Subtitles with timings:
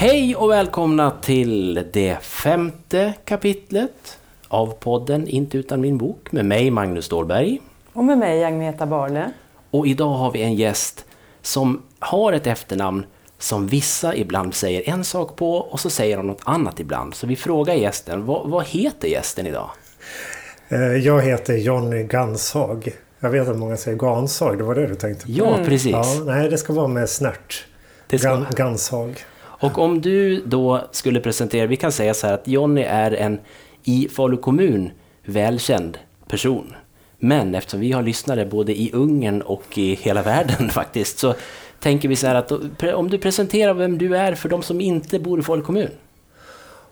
[0.00, 4.18] Hej och välkomna till det femte kapitlet
[4.48, 7.60] av podden Inte utan min bok med mig Magnus Ståhlberg.
[7.92, 9.30] Och med mig Agneta Barle.
[9.70, 11.04] Och idag har vi en gäst
[11.42, 13.06] som har ett efternamn
[13.38, 17.14] som vissa ibland säger en sak på och så säger de något annat ibland.
[17.14, 19.70] Så vi frågar gästen, vad, vad heter gästen idag?
[20.68, 22.88] Eh, jag heter Jonny Ganshag.
[23.20, 25.32] Jag vet att många säger Ganshag, det var det du tänkte på?
[25.32, 25.92] Ja, precis.
[25.92, 27.64] Ja, nej, det ska vara med snärt.
[28.06, 29.24] Det ska- Gan, Ganshag.
[29.60, 33.38] Och om du då skulle presentera, vi kan säga så här att Jonny är en
[33.84, 34.90] i Falu kommun
[35.24, 35.98] välkänd
[36.28, 36.74] person.
[37.18, 41.34] Men eftersom vi har lyssnare både i Ungern och i hela världen faktiskt, så
[41.80, 42.52] tänker vi så här att
[42.94, 45.90] om du presenterar vem du är för de som inte bor i Falu kommun.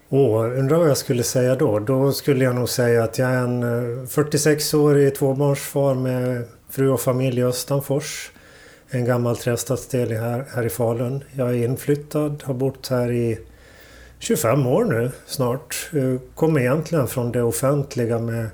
[0.08, 1.78] Åh, undrar vad jag skulle säga då?
[1.78, 7.00] Då skulle jag nog säga att jag är en eh, 46-årig tvåbarnsfar med fru och
[7.00, 8.30] familj i Östanfors.
[8.90, 11.24] En gammal trästadsdel här, här i Falun.
[11.32, 13.38] Jag är inflyttad, har bott här i
[14.18, 15.90] 25 år nu snart.
[15.92, 18.46] Eh, Kommer egentligen från det offentliga med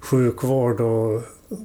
[0.00, 1.22] sjukvård och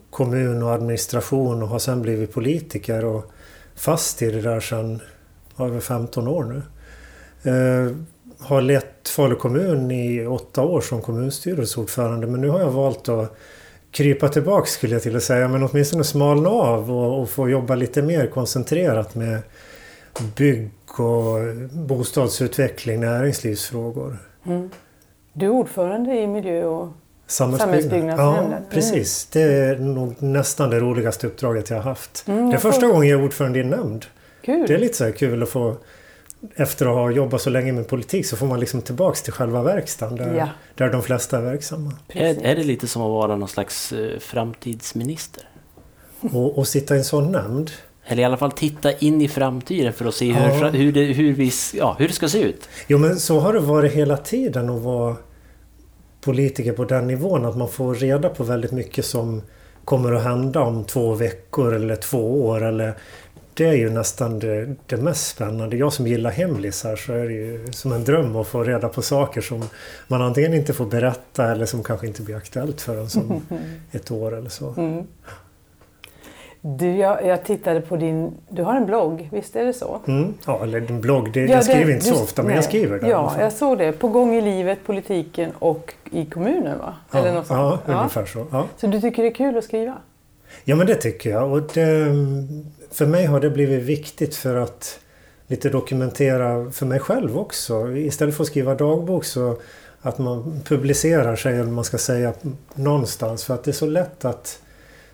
[0.09, 3.31] kommun och administration och har sen blivit politiker och
[3.75, 5.01] fast i det där sedan
[5.59, 6.61] över 15 år nu.
[7.51, 7.91] Eh,
[8.39, 13.37] har lett Falu kommun i åtta år som kommunstyrelseordförande men nu har jag valt att
[13.91, 17.75] krypa tillbaka skulle jag till att säga men åtminstone smalna av och, och få jobba
[17.75, 19.39] lite mer koncentrerat med
[20.35, 21.39] bygg och
[21.71, 24.17] bostadsutveckling, näringslivsfrågor.
[25.33, 26.87] Du är ordförande i miljö och...
[27.27, 28.17] Samhällsbyggnadsnämnden.
[28.17, 28.63] Ja, Mm.
[28.71, 29.25] precis.
[29.25, 32.23] Det är nog nästan det roligaste uppdraget jag har haft.
[32.27, 34.05] Mm, det är första gången jag är ordförande i en nämnd.
[34.41, 34.65] Kul!
[34.67, 35.75] Det är lite så här kul att få
[36.55, 39.63] efter att ha jobbat så länge med politik så får man liksom tillbaks till själva
[39.63, 40.47] verkstaden där, Ja.
[40.75, 41.91] där de flesta är verksamma.
[42.07, 45.43] Är, är det lite som att vara någon slags eh, framtidsminister?
[46.33, 47.71] Och, och sitta i en sån nämnd.
[48.05, 50.69] Eller i alla fall titta in i framtiden för att se hur, Ja.
[50.69, 52.69] hur, det, hur, vi, ja, hur det ska se ut.
[52.87, 55.15] Jo men så har det varit hela tiden att vara
[56.21, 59.41] politiker på den nivån att man får reda på väldigt mycket som
[59.85, 62.93] kommer att hända om två veckor eller två år eller
[63.53, 65.77] det är ju nästan det, det mest spännande.
[65.77, 69.01] Jag som gillar hemlisar så är det ju som en dröm att få reda på
[69.01, 69.63] saker som
[70.07, 73.41] man antingen inte får berätta eller som kanske inte blir aktuellt förrän som
[73.91, 74.73] ett år eller så.
[74.77, 75.03] Mm.
[76.63, 78.31] Du, jag, jag tittade på din...
[78.49, 79.99] Du har en blogg, visst är det så?
[80.07, 80.33] Mm.
[80.45, 81.33] Ja, eller en blogg.
[81.33, 82.63] Det, Ja, jag skriver det- inte så du- ofta men jag nej.
[82.67, 83.91] skriver det i alla Ja, jag såg det.
[83.91, 86.93] På gång i livet, politiken och i kommunen va?
[87.11, 87.79] Eller ja, något sånt.
[87.87, 88.45] ja, ungefär så.
[88.51, 88.65] Ja.
[88.77, 89.97] Så du tycker det är kul att skriva?
[90.63, 91.51] Ja men det tycker jag.
[91.51, 92.15] Och det,
[92.91, 94.99] för mig har det blivit viktigt för att
[95.47, 97.91] lite dokumentera för mig själv också.
[97.91, 99.57] Istället för att skriva dagbok så
[100.01, 102.33] att man publicerar sig eller man ska säga
[102.73, 103.43] någonstans.
[103.43, 104.61] För att det är så lätt att,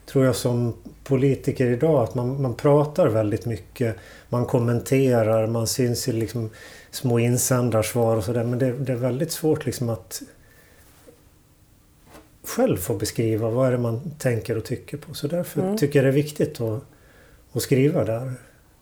[0.05, 3.95] tror jag som politiker idag, att man, man pratar väldigt mycket.
[4.29, 6.49] Man kommenterar, man syns i liksom
[6.91, 8.43] små insändarsvar och sådär.
[8.43, 10.21] Men det, det är väldigt svårt liksom att
[12.47, 15.13] själv få beskriva vad är det man tänker och tycker på.
[15.13, 15.77] Så därför Mm.
[15.77, 16.81] tycker jag det är viktigt att,
[17.53, 18.33] att skriva där.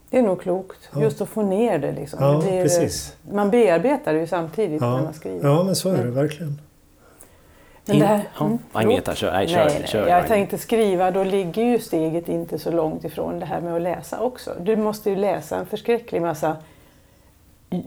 [0.09, 0.89] Det är nog klokt.
[0.93, 1.01] Ja.
[1.01, 2.19] Just att få ner det liksom.
[2.23, 3.15] Ja, det precis.
[3.31, 5.47] Man bearbetar det ju samtidigt när Ja, man skriver.
[5.49, 6.61] ja men så är det verkligen.
[7.87, 9.87] Men det här, mm, Agneta, kör, nej, kör, nej, nej.
[9.87, 13.75] kör, Jag tänkte skriva, då ligger ju steget inte så långt ifrån det här med
[13.75, 14.51] att läsa också.
[14.59, 16.57] Du måste ju läsa en förskräcklig massa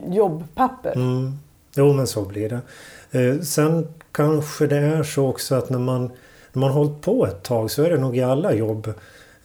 [0.09, 0.93] jobbpapper.
[0.97, 1.33] Mm.
[1.77, 2.61] Jo men så blir det.
[3.21, 6.11] Eh, sen kanske det är så också att när man,
[6.53, 8.93] när man hållit på ett tag så är det nog i alla jobb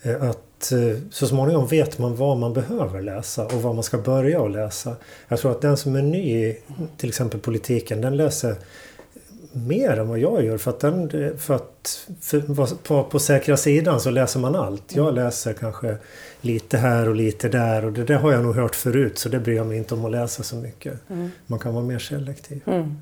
[0.01, 3.97] eh, att eh, så småningom vet man vad man behöver läsa och vad man ska
[3.97, 4.95] börja att läsa.
[5.27, 6.59] Jag tror att den som är ny i
[6.97, 8.55] till exempel politiken den läser
[9.53, 13.99] mer än vad jag gör för att, den, för att för, på, på säkra sidan
[13.99, 14.95] så läser man allt.
[14.95, 15.97] Jag läser kanske
[16.41, 19.39] lite här och lite där och det där har jag nog hört förut så det
[19.39, 20.93] bryr jag mig inte om att läsa så mycket.
[21.47, 22.61] Man kan vara mer selektiv.
[22.65, 23.01] Mm.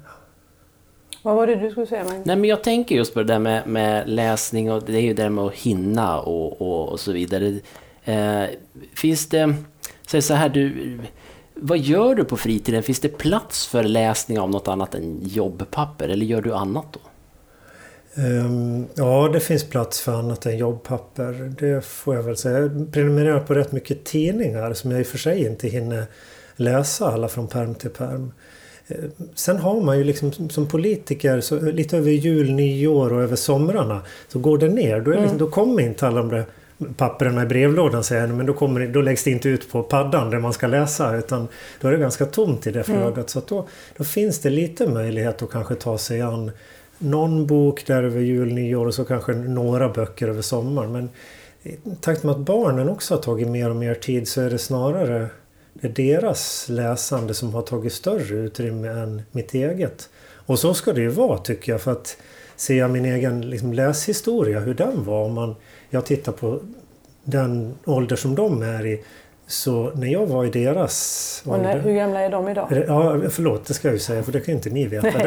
[1.24, 2.26] Vad var det du skulle säga Magnus?
[2.26, 5.14] Nej, men jag tänker just på det där med, med läsning och det är ju
[5.14, 7.60] det där med att hinna och, och, och så vidare.
[8.04, 8.44] Eh,
[8.96, 9.56] finns det,
[10.08, 11.00] säg så här, du,
[11.56, 12.84] vad gör du på fritiden?
[12.84, 17.00] Finns det plats för läsning av något annat än jobbpapper eller gör du annat då?
[18.22, 21.54] Ehm, ja, det finns plats för annat än jobbpapper.
[21.60, 22.60] Det får jag väl säga.
[22.60, 26.06] Jag prenumererar på rätt mycket tidningar som jag i och för sig inte hinner
[26.56, 28.32] läsa alla från perm till perm.
[29.36, 34.02] Sen har man ju liksom som- politiker så lite över jul, nyår och över somrarna
[34.28, 35.02] så går det ner.
[35.02, 36.44] Då, liksom, då kommer inte alla de där
[36.98, 40.30] papperna i brevlådan säger jag, men då, kommer, då läggs det inte ut på paddan
[40.30, 41.48] där man ska läsa utan
[41.82, 43.30] då är det ganska tomt i det flödet.
[43.30, 43.68] Så att då,
[43.98, 46.52] då finns det lite möjlighet att kanske ta sig an
[46.98, 50.92] någon bok där över jul, nyår och så kanske några böcker över sommaren.
[50.92, 51.10] Men
[51.64, 54.58] i takt med att barnen också har tagit mer och mer tid så är det
[54.58, 55.28] snarare
[55.74, 60.10] det är deras läsande som har tagit större utrymme än mitt eget.
[60.46, 62.18] Och så ska det ju vara tycker jag för att
[62.56, 65.26] ser jag min egen liksom, läshistoria, hur den var.
[65.26, 65.56] Om man,
[65.90, 66.60] jag tittar på
[67.24, 69.04] den ålder som de är i.
[69.48, 72.84] Så när jag var i deras och när, Hur gamla är de idag?
[72.88, 75.22] Ja, förlåt, det ska jag ju säga för det kan inte ni veta.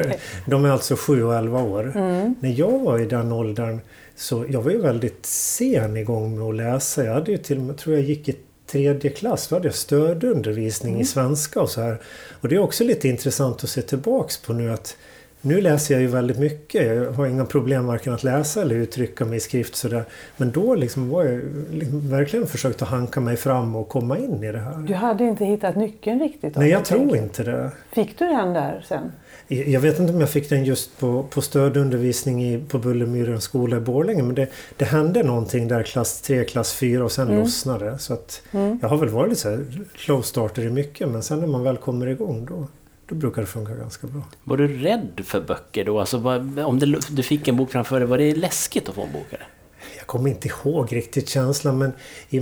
[0.47, 1.93] De är alltså 7 och 11 år.
[1.97, 2.35] Mm.
[2.41, 3.81] När jag var i den åldern
[4.17, 7.05] så jag var ju väldigt sen igång med att läsa.
[7.05, 8.37] Jag hade ju till och med, tror jag gick i
[8.75, 11.03] tredje klass, då hade jag stödundervisning mm.
[11.03, 12.01] i svenska och så här.
[12.41, 14.97] Och det är också lite intressant att se tillbaks på nu att
[15.45, 16.87] nu läser jag ju väldigt mycket.
[16.87, 20.05] Jag har inga problem varken att läsa eller uttrycka mig i skrift sådär.
[20.37, 24.45] Men då liksom var jag liksom verkligen försökt att hanka mig fram och komma in
[24.45, 24.79] i det här.
[24.79, 26.57] Du hade inte hittat nyckeln riktigt?
[26.57, 27.71] Nej, jag tror inte det.
[27.93, 29.13] Fick du den där sen?
[29.49, 33.77] Jag vet inte om jag fick den just på, på stödundervisning i, på Bullermyrens skola
[33.77, 37.41] i Borlänge men det, det hände någonting där klass 3, klass 4 och sen mm.
[37.41, 38.79] lossnade Så att mm.
[38.83, 39.65] Jag har väl varit så här
[39.97, 42.67] slow starter i mycket men sen när man väl kommer igång då,
[43.15, 44.23] då brukar det funka ganska bra.
[44.45, 46.01] Var du rädd för böcker då?
[46.01, 46.17] Alltså,
[46.65, 49.27] om du, fick en bok framför dig, var det läskigt att få en bok?
[49.29, 49.49] Eller?
[49.97, 51.93] Jag kommer inte ihåg riktigt känslan men
[52.29, 52.37] i,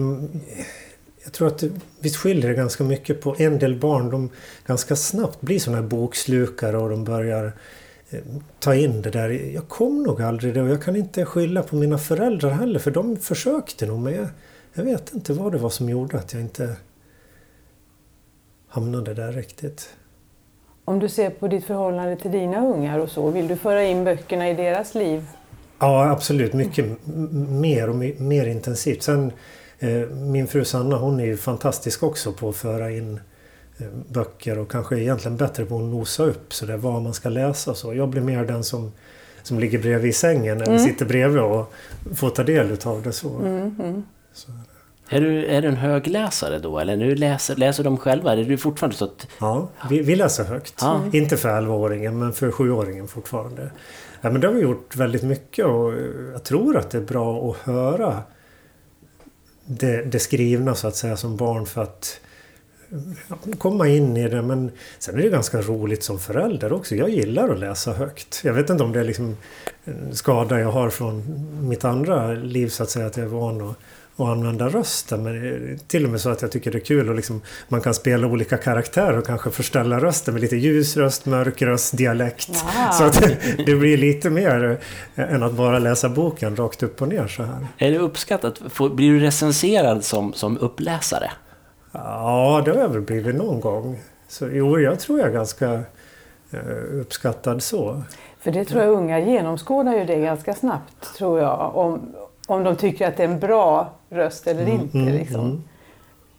[1.24, 1.70] jag tror att det,
[2.00, 4.10] visst skiljer det ganska mycket på en del barn.
[4.10, 4.30] De
[4.66, 7.52] ganska snabbt blir sådana här bokslukare och de börjar
[8.10, 8.20] eh,
[8.58, 9.30] ta in det där.
[9.30, 12.90] Jag kom nog aldrig det och jag kan inte skylla på mina föräldrar heller för
[12.90, 14.28] de försökte nog men jag,
[14.74, 16.76] jag vet inte vad det var som gjorde att jag inte
[18.68, 19.94] hamnade där riktigt.
[20.84, 24.04] Om du ser på ditt förhållande till dina ungar och så, vill du föra in
[24.04, 25.26] böckerna i deras liv?
[25.78, 26.52] Ja, absolut.
[26.52, 26.86] Mycket
[27.48, 29.02] mer och mer intensivt.
[29.02, 29.32] Sen,
[29.78, 33.20] eh, min fru Sanna hon är ju fantastisk också på att föra in
[33.78, 37.28] eh, böcker och kanske egentligen bättre på att nosa upp så där, vad man ska
[37.28, 37.74] läsa.
[37.74, 38.92] Så jag blir mer den som,
[39.42, 40.78] som ligger bredvid i sängen eller mm.
[40.78, 41.72] sitter bredvid och
[42.14, 43.12] får ta del utav det.
[43.12, 43.28] så.
[43.28, 44.02] Mm, mm.
[44.32, 44.52] så
[45.16, 48.32] är du, är du en högläsare då eller nu läser, läser de själva?
[48.32, 49.28] Är du fortfarande så att...
[49.40, 50.74] Ja, vi, vi läser högt.
[50.80, 51.00] Ja.
[51.12, 53.70] Inte för 11-åringen men för 7-åringen fortfarande.
[54.20, 55.92] Ja, men det har vi gjort väldigt mycket och
[56.32, 58.22] jag tror att det är bra att höra
[59.64, 62.20] det, det skrivna så att säga som barn för att
[63.58, 64.42] komma in i det.
[64.42, 66.94] Men sen är det ganska roligt som förälder också.
[66.94, 68.40] Jag gillar att läsa högt.
[68.44, 69.36] Jag vet inte om det är liksom
[69.84, 71.22] en skada jag har från
[71.68, 73.06] mitt andra liv så att säga.
[73.06, 73.76] Att jag är van att
[74.16, 75.22] och använda rösten.
[75.22, 77.94] Men till och med så att jag tycker det är kul och liksom, man kan
[77.94, 82.48] spela olika karaktärer och kanske förställa rösten med lite ljus röst, mörk röst, dialekt.
[82.48, 82.92] Wow.
[82.92, 83.22] Så att
[83.66, 84.78] det blir lite mer
[85.14, 87.66] än att bara läsa boken rakt upp och ner så här.
[87.78, 88.60] Är det uppskattat?
[88.78, 91.30] Blir du recenserad som, som uppläsare?
[91.92, 94.00] Ja, det har jag väl blivit någon gång.
[94.28, 95.72] Så jo, jag tror jag är ganska
[96.50, 98.02] eh, uppskattad så.
[98.38, 101.76] För det tror jag unga genomskådar ju det ganska snabbt, tror jag.
[101.76, 102.14] Om,
[102.52, 104.98] om de tycker att det är en bra röst eller mm, inte.
[104.98, 105.40] Mm, liksom.
[105.40, 105.62] Mm.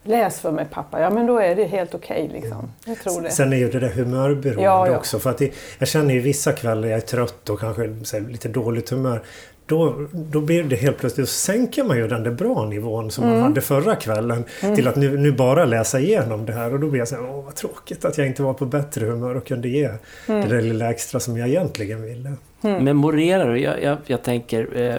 [0.05, 2.25] Läs för mig pappa, ja men då är det helt okej.
[2.25, 2.71] Okay, liksom.
[2.85, 3.29] Jag tror det.
[3.29, 4.97] Sen är ju det där humörberoende ja, ja.
[4.97, 5.19] också.
[5.19, 8.47] För att det, jag känner ju vissa kvällar jag är trött och kanske här, lite
[8.47, 9.23] dåligt humör.
[9.65, 13.23] Då, då blir det helt plötsligt, så sänker man ju den där bra nivån som
[13.23, 13.35] mm.
[13.35, 14.75] man hade förra kvällen mm.
[14.75, 17.29] till att nu, nu bara läsa igenom det här och då blir jag så här,
[17.29, 20.41] åh vad tråkigt att jag inte var på bättre humör och kunde ge mm.
[20.41, 22.33] det där lilla extra som jag egentligen ville.
[22.63, 22.83] Mm.
[22.83, 23.59] Memorerar du?
[23.59, 24.95] Jag, jag, jag, tänker, eh,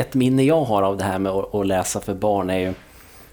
[0.00, 2.72] ett minne jag har av det här med att, att, läsa för barn är ju,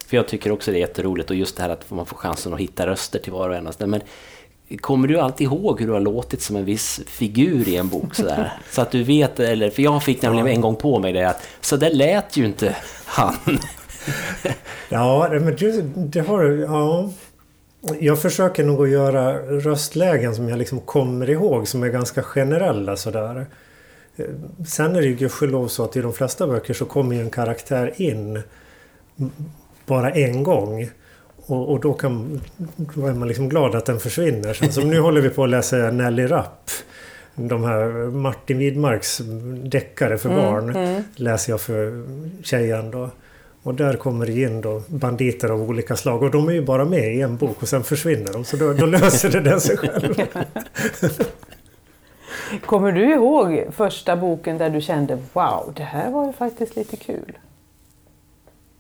[0.07, 2.53] för jag tycker också det är jätteroligt och just det här att man får chansen
[2.53, 3.69] att hitta röster till var och en.
[3.89, 4.01] Men
[4.81, 8.15] kommer du alltid ihåg hur du har låtit som en viss figur i en bok
[8.15, 8.53] sådär?
[8.72, 11.48] Så att du vet, eller, för jag fick nämligen en gång på mig det att
[11.62, 13.60] så där lät ju inte han.
[14.89, 17.10] ja, men det, det har du, ja.
[18.00, 22.96] Jag försöker nog att göra röstlägen som jag liksom kommer ihåg som är ganska generella
[22.96, 23.46] sådär.
[24.68, 27.30] Sen är det ju gudskelov så att i de flesta böcker så kommer ju en
[27.30, 28.42] karaktär in
[29.86, 30.89] bara en gång.
[31.46, 32.42] Och, och då, kan,
[32.77, 34.54] då är man liksom glad att den försvinner.
[34.54, 36.70] Sen, som nu håller vi på att läsa Nelly Rapp.
[37.36, 39.22] De här Martin Widmarks
[39.63, 41.04] deckare för mm, barn mm.
[41.15, 42.04] läser jag för
[42.44, 43.10] tjejen då.
[43.65, 46.86] Och där kommer det in då banditer av olika slag och de är ju bara
[46.86, 49.77] med i en bok och sen försvinner de så då, då löser det den sig
[49.77, 50.15] själv.
[52.65, 56.98] Kommer du ihåg första boken där du kände wow, det här var ju faktiskt lite
[56.98, 57.38] kul?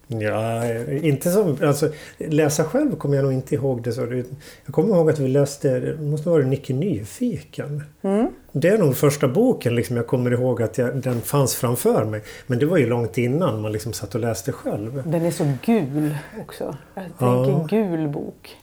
[0.07, 1.57] Ja, inte som...
[1.61, 3.91] Alltså, läsa själv kommer jag nog inte ihåg det.
[3.91, 4.25] Så jag
[4.71, 7.83] kommer ihåg att vi läste, det måste vara Nicke Nyfiken.
[8.01, 8.27] Mm.
[8.51, 12.21] Det är nog första boken liksom jag kommer ihåg att jag, den fanns framför mig.
[12.47, 15.03] Men det var ju långt innan man liksom satt och läste själv.
[15.05, 16.77] Den är så gul också.
[16.95, 17.67] Jag tänker ja.
[17.69, 18.57] gul bok.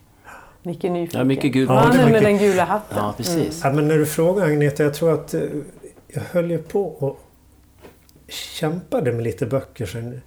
[0.62, 1.18] Nicke Nyfiken.
[1.18, 1.68] Ja, mycket gul.
[1.68, 2.98] Mannen ja, med den gula hatten.
[2.98, 3.36] Ja, precis.
[3.36, 3.52] Mm.
[3.62, 5.40] Ja, men när du frågar Agneta, jag tror att eh,
[6.08, 7.20] jag höll ju på och
[8.28, 10.20] kämpade med lite böcker sen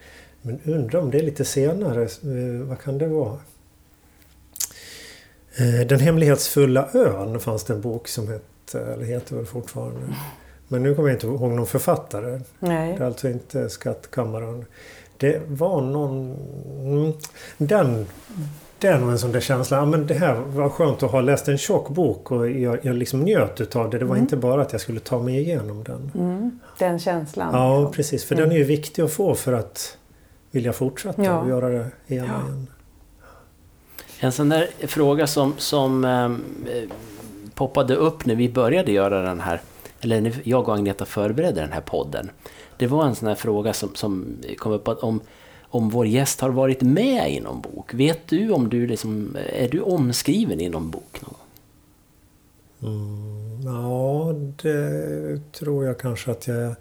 [0.45, 2.01] men undrar om det är lite senare.
[2.03, 3.37] Eh, vad kan det vara?
[5.57, 9.99] Eh, Den hemlighetsfulla ön fanns det en bok som hette, eller heter väl fortfarande.
[10.67, 12.39] Men nu kommer jag inte ihåg någon författare.
[12.59, 12.95] Nej.
[12.97, 14.65] Det är alltså inte Skattkammaren.
[15.17, 16.35] Det var någon...
[16.79, 17.13] mm,
[17.57, 18.05] Den...
[18.79, 19.77] Det är nog en sån där känsla.
[19.77, 22.95] Ja, men det här var skönt att ha läst en tjock bok och jag, jag
[22.95, 23.97] liksom njöt utav det.
[23.99, 26.11] Det var inte bara att jag skulle ta mig igenom den.
[26.15, 26.59] Mm.
[26.79, 27.49] Den känslan.
[27.53, 27.93] Ja, liksom.
[27.93, 28.25] precis.
[28.25, 29.97] För den är ju viktig att få för att
[30.55, 31.39] vilja fortsätta Ja.
[31.39, 32.67] och göra det igen och igen.
[34.19, 36.29] En sån där fråga som, som eh,
[37.53, 39.61] poppade upp när vi började göra den här,
[40.01, 42.29] eller när jag och Agneta förberedde den här podden.
[42.77, 45.19] Det var en sån här fråga som, som kom upp att om,
[45.61, 47.93] om vår gäst har varit med i någon bok.
[47.93, 51.21] Vet du om du liksom, är du omskriven i någon bok?
[51.21, 51.35] Någon?
[52.93, 56.75] Mm, ja, det tror jag kanske att jag är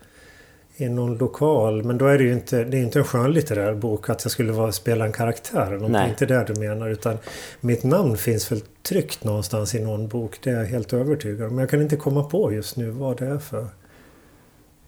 [0.76, 1.85] i någon lokal.
[1.85, 4.52] Men då är det ju inte, det är inte en skönlitterär bok att jag skulle
[4.52, 5.88] vara, spela en karaktär.
[5.88, 6.88] Det är inte det du menar.
[6.88, 7.19] Utan
[7.61, 10.38] mitt namn finns väl tryckt någonstans i någon bok.
[10.43, 11.54] Det är jag helt övertygad om.
[11.54, 13.66] Men jag kan inte komma på just nu vad det är för.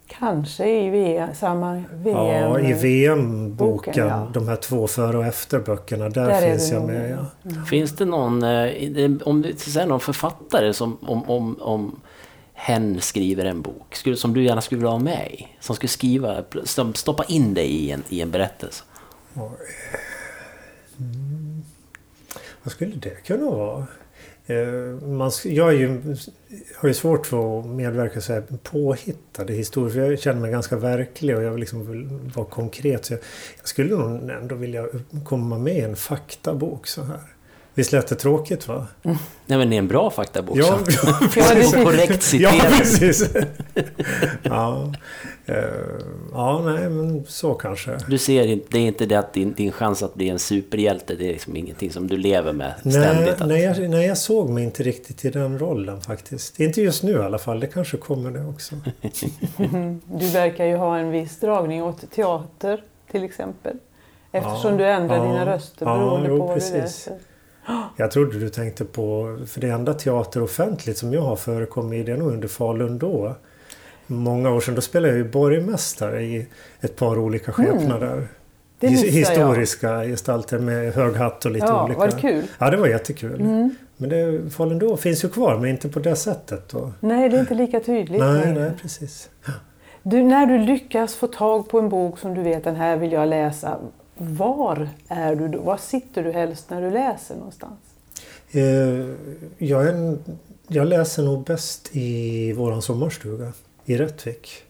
[0.07, 2.17] Kanske i VM, samma VM.
[2.17, 4.27] Ja, i VM-boken, boken, ja.
[4.33, 7.17] de här två före och efterböckerna, där, Där är finns jag med.
[7.41, 7.51] Ja.
[7.65, 11.99] Finns det någon, eh, om du någon författare som om, om, om
[12.59, 15.47] hen skriver en bok skulle, som du gärna skulle vilja ha med i?
[15.59, 18.83] Som skulle skriva, som stoppa in dig i en, i en berättelse?
[19.35, 19.43] Eh,
[22.63, 23.87] vad skulle det kunna vara?
[24.45, 26.15] Eh, man, jag är ju,
[26.75, 29.89] har ju svårt för att medverka så här påhittade historier.
[29.93, 33.05] För jag känner mig ganska verklig och jag vill liksom vill vara konkret.
[33.05, 33.19] Så jag,
[33.59, 34.85] jag skulle nog ändå vilja
[35.23, 37.36] komma med i en faktabok så här.
[37.77, 38.87] Visst lät det tråkigt va?
[39.45, 40.57] Nej men det är en bra faktabok.
[40.57, 40.79] Ja.
[41.35, 43.29] Ja, det- Och korrekt ja precis.
[44.43, 44.93] ja,
[45.45, 45.55] eh,
[46.31, 47.97] ja, nej men så kanske.
[48.07, 51.15] Du ser inte, det är inte det att din, din chans att bli en superhjälte,
[51.15, 53.39] det är liksom ingenting som du lever med ständigt.
[53.39, 56.59] Nej, nej, jag, nej, jag såg mig inte riktigt i den rollen faktiskt.
[56.59, 57.59] Inte just nu i alla fall.
[57.59, 58.75] Det kanske kommer det också.
[60.19, 63.77] Du verkar ju ha en viss dragning åt teater till exempel.
[64.31, 66.71] Eftersom Ja, du ändrar ja, dina röster ja, beroende jo, på vad precis.
[66.73, 67.13] du läser.
[67.97, 72.03] Jag trodde du tänkte på, för det enda teater offentligt som jag har förekommit i
[72.03, 73.35] det är nog under Falun då.
[74.07, 76.47] Många år sedan, då spelade jag ju borgmästare i
[76.81, 78.11] ett par olika skepnader.
[78.13, 78.27] Mm.
[78.79, 79.47] Det His- missar jag.
[79.49, 81.99] Historiska gestalter med hög hatt och lite Ja, olika.
[81.99, 82.43] var det kul?
[82.59, 83.41] Ja, det var jättekul.
[83.41, 83.75] Mm.
[83.97, 86.69] Men det, Falun då finns ju kvar, men inte på det sättet.
[86.69, 86.91] Då.
[86.99, 88.19] Nej, det är inte lika tydligt.
[88.21, 89.29] Nej, nej, precis.
[90.03, 93.11] Du, när du lyckas få tag på en bok som du vet den här vill
[93.11, 93.77] jag läsa.
[94.17, 95.59] Var är du då?
[95.61, 97.79] Var sitter du helst när du läser någonstans?
[98.51, 99.05] Eh,
[99.57, 100.19] jag, en,
[100.67, 103.53] jag läser nog bäst i våran sommarstuga
[103.85, 104.63] i Rättvik.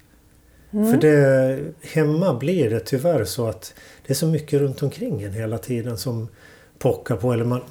[0.71, 0.91] Mm.
[0.91, 3.73] För det, hemma blir det tyvärr så att
[4.07, 6.27] det är så mycket runt omkring en hela tiden som
[6.79, 7.61] pockar på eller man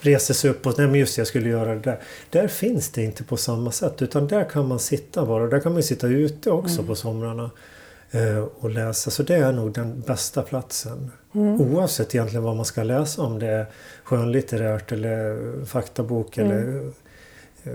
[0.00, 2.00] reser sig upp och nej men just jag skulle göra det där.
[2.30, 5.72] Där finns det inte på samma sätt utan där kan man sitta bara där kan
[5.72, 6.86] man sitta ute också Mm.
[6.86, 7.50] på somrarna
[8.60, 9.10] och läsa.
[9.10, 11.10] Så det är nog den bästa platsen.
[11.34, 11.60] Mm.
[11.60, 13.66] Oavsett egentligen vad man ska läsa om det är
[14.04, 16.50] skönlitterärt eller faktabok Mm.
[16.52, 16.86] eller
[17.64, 17.72] eh,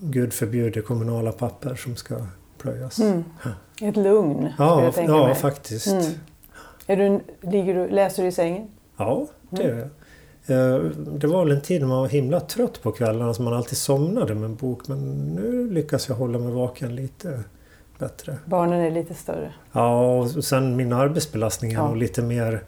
[0.00, 2.16] gud förbjude kommunala papper som ska
[2.58, 2.98] plöjas.
[2.98, 3.24] Mm.
[3.82, 5.34] Ett lugn, Ja, ja mig.
[5.34, 5.86] faktiskt.
[5.86, 6.04] Mm.
[6.86, 8.68] Är du, ligger du, läser du i sängen?
[8.96, 9.76] Ja, det Mm.
[9.78, 9.88] är jag.
[10.46, 10.80] Eh,
[11.14, 13.78] Det var väl en tid när man var himla trött på kvällarna så man alltid
[13.78, 14.88] somnade med en bok.
[14.88, 17.40] Men nu lyckas jag hålla mig vaken lite
[18.00, 18.38] bättre.
[18.44, 19.52] Barnen är lite större.
[19.72, 21.86] Ja, och sen min arbetsbelastning är Ja.
[21.88, 22.62] nog lite mer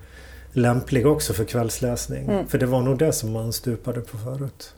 [0.53, 2.25] lämplig också för kvällsläsning.
[2.29, 2.47] Mm.
[2.47, 4.75] För det var nog det som man stupade på förut.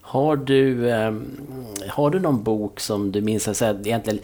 [0.00, 1.36] Har du, ehm,
[1.88, 3.48] har du någon bok som du minns?
[3.48, 4.18] Alltså, egentligen,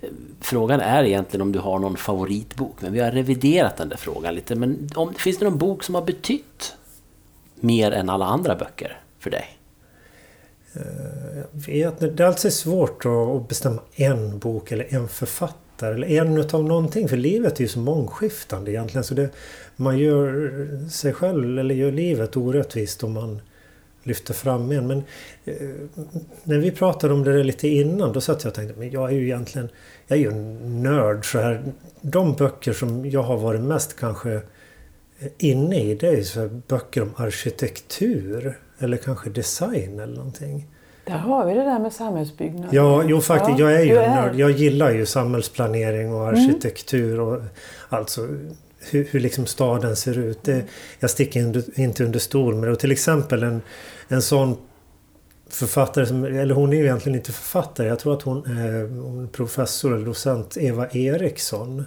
[0.00, 0.08] eh,
[0.40, 4.34] frågan är egentligen om du har någon favoritbok, men vi har reviderat den där frågan
[4.34, 4.54] lite.
[4.54, 6.76] Men om, finns det någon bok som har betytt
[7.60, 9.44] mer än alla andra böcker för dig?
[11.52, 16.64] Vet, det är alltid svårt att- bestämma en bok eller en författare eller en utav
[16.64, 17.08] någonting.
[17.08, 19.04] För livet är ju så mångskiftande egentligen.
[19.04, 19.28] Så det,
[19.76, 23.40] man gör sig själv eller gör livet orättvist om man
[24.02, 24.86] lyfter fram en.
[24.86, 25.02] Men
[25.44, 25.54] eh,
[26.44, 29.10] när vi pratade om det där lite innan då satt jag och tänkte men jag
[29.10, 29.68] är ju egentligen
[30.06, 31.62] jag är ju en nörd så här.
[32.00, 34.40] De böcker som jag har varit mest kanske
[35.38, 40.66] inne i det är ju så här böcker om arkitektur eller kanske design eller någonting.
[41.06, 42.68] Där har vi det där med samhällsbyggnad.
[42.74, 43.58] Ja, jo faktiskt.
[43.58, 44.34] Ja, jag är ju en nörd.
[44.34, 47.42] Jag gillar ju samhällsplanering och arkitektur och
[47.88, 48.28] alltså
[48.90, 50.42] hur, hur liksom staden ser ut.
[50.42, 50.64] Det,
[51.00, 52.72] jag sticker under, inte under stol med det.
[52.72, 53.62] Och till exempel en,
[54.08, 54.56] en sån
[55.50, 57.88] författare, som, eller hon är ju egentligen inte författare.
[57.88, 61.84] Jag tror att hon är, hon är professor eller docent, Eva Eriksson.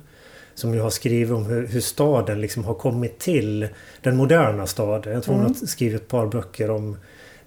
[0.56, 3.68] som ju har skrivit om hur, hur staden liksom har kommit till.
[4.02, 5.14] Den moderna staden.
[5.14, 6.98] Jag tror hon har skrivit ett par böcker om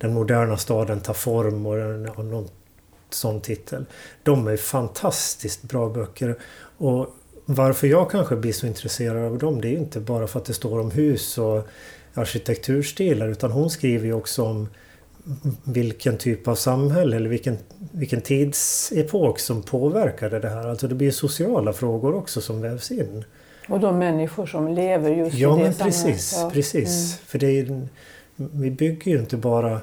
[0.03, 2.49] den moderna staden tar form och, någon
[3.11, 3.85] sån titel.
[4.23, 6.39] De är fantastiskt bra böcker.
[6.79, 7.07] Och
[7.45, 10.55] varför jag kanske blir så intresserad av dem det är inte bara för att det
[10.55, 11.69] står om hus och
[12.15, 14.69] arkitekturstilar utan hon skriver ju också om
[15.65, 17.59] vilken typ av samhälle eller vilken,
[17.93, 20.69] vilken tidsepok som påverkade det här.
[20.69, 23.25] Alltså det blir sociala frågor också som vävs in.
[23.69, 26.05] Och de människor som lever just Ja i det men samhället.
[26.05, 26.51] precis, Ja.
[26.53, 27.19] precis.
[27.27, 27.89] För det är,
[28.37, 29.81] vi bygger ju inte bara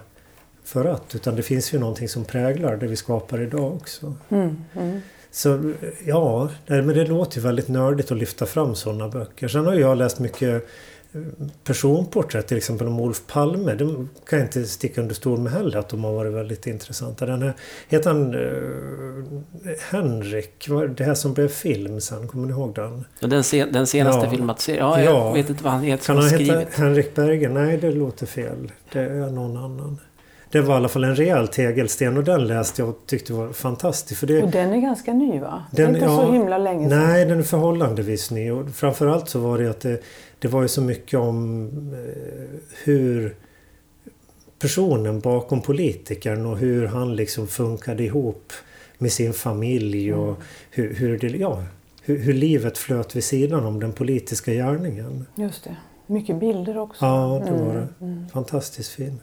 [0.70, 4.14] för att utan det finns ju någonting som präglar det vi skapar idag också.
[4.30, 5.00] Mm, mm.
[5.32, 5.74] Så
[6.06, 9.48] ja, nej, men det låter ju väldigt nördigt att lyfta fram sådana böcker.
[9.48, 10.66] Sen har jag läst mycket
[11.14, 11.22] eh,
[11.64, 13.74] personporträtt, till exempel om Olof Palme.
[13.76, 17.26] De kan jag inte sticka under stol med heller att de har varit väldigt intressanta.
[17.26, 17.54] Den här,
[17.88, 20.68] heter han eh, Henrik?
[20.98, 23.06] Det här som blev film sen, kommer ni ihåg den?
[23.20, 24.32] Den, sen, den senaste Ja.
[24.32, 25.32] filmatiseringen, ja, jag Ja.
[25.34, 26.66] vet inte vad han heter Kan han heta.
[26.72, 27.54] Henrik Bergen?
[27.54, 28.72] Nej, det låter fel.
[28.94, 30.00] Det är någon annan.
[30.52, 33.50] Det var i alla fall en rejäl tegelsten och den läste jag och tyckte var
[33.54, 34.20] fantastisk.
[34.20, 35.64] För det, Och den är ganska ny va?
[35.72, 37.00] Den- Den, inte ja, så himla länge sedan.
[37.00, 38.52] Nej, den är förhållandevis ny.
[38.52, 40.02] Och framförallt så var det att det,
[40.40, 43.36] det var ju så mycket om eh, hur
[44.60, 48.54] personen bakom politikern och hur han liksom funkade ihop
[48.98, 50.38] med sin familj och
[50.72, 51.64] hur, hur, det, ja,
[52.04, 55.26] hur, hur livet flöt vid sidan om den politiska gärningen.
[55.36, 55.76] Just det.
[56.08, 57.06] Mycket bilder också.
[57.06, 58.30] Ja, det var Mm, det.
[58.34, 59.20] Fantastiskt fin.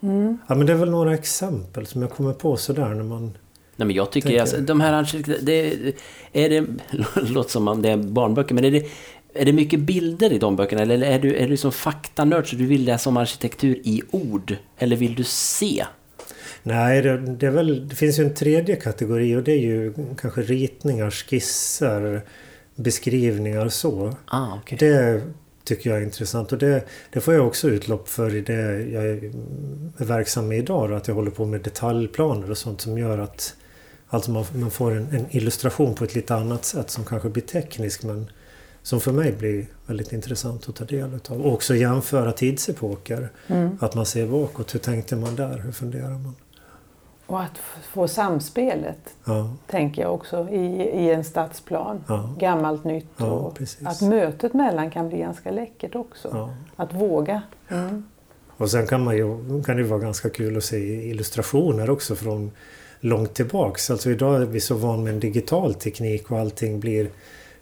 [0.00, 0.38] Mm.
[0.48, 3.38] Ja, men det är väl några exempel som jag kommer på sådär när man...
[3.76, 5.94] Nej, men jag tycker Tänker- alltså, de här arkitekterna, det
[6.32, 6.66] är det,
[7.30, 8.86] låter som om det är barnböcker, men är det,
[9.34, 10.82] är det mycket bilder i de böckerna?
[10.82, 14.56] Eller är du, är du som faktanörd så du vill läsa om arkitektur i ord?
[14.78, 15.84] Eller vill du se?
[16.62, 19.94] Nej, det, det, är väl, det finns ju en tredje kategori och det är ju
[20.20, 22.22] kanske ritningar, skisser,
[22.74, 24.14] beskrivningar så.
[24.26, 24.78] Ah, okej.
[24.78, 25.22] Det
[25.66, 29.04] tycker jag är intressant och det, det får jag också utlopp för i det jag
[29.06, 29.32] är
[30.04, 30.90] verksam med idag.
[30.90, 33.54] då, Att jag håller på med detaljplaner och sånt som gör att
[34.08, 37.42] alltså man, man får en, en illustration på ett lite annat sätt som kanske blir
[37.42, 38.30] teknisk men
[38.82, 41.46] som för mig blir väldigt intressant att ta del av.
[41.46, 43.28] Och också jämföra tidsepoker.
[43.46, 43.78] Mm.
[43.80, 44.74] Att man ser bakåt.
[44.74, 45.58] Hur tänkte man där?
[45.58, 46.34] Hur funderar man?
[47.26, 47.58] Och att
[47.92, 52.04] få samspelet, Ja, tänker jag också, i, i en stadsplan.
[52.08, 53.86] ja, Gammalt, nytt Ja, och precis.
[53.86, 56.50] att mötet mellan kan bli ganska läckert också.
[56.76, 57.42] Att våga.
[57.68, 58.04] Mm.
[58.56, 60.78] Och sen kan, man ju, kan det vara ganska kul att se
[61.10, 62.50] illustrationer också från
[63.00, 63.90] långt tillbaks.
[63.90, 67.08] Alltså idag är vi så van med en digital teknik och allting blir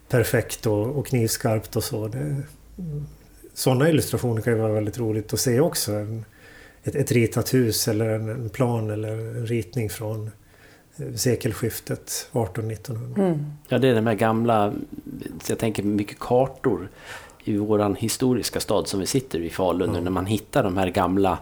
[0.09, 2.09] perfekt och, och knivskarpt och så.
[2.09, 2.37] Det,
[3.55, 5.93] sådana illustrationer kan ju vara väldigt roligt att se också.
[5.93, 6.25] En,
[6.85, 10.31] ett, ett ritat hus eller en, en plan eller en ritning från
[10.97, 13.19] eh, sekelskiftet 1800-1900.
[13.19, 13.45] Mm.
[13.69, 14.73] Ja, det är de här gamla,
[15.49, 16.89] jag tänker mycket kartor
[17.45, 20.05] i våran historiska stad som vi sitter i Falun nu, Ja.
[20.05, 21.39] när man hittar de här gamla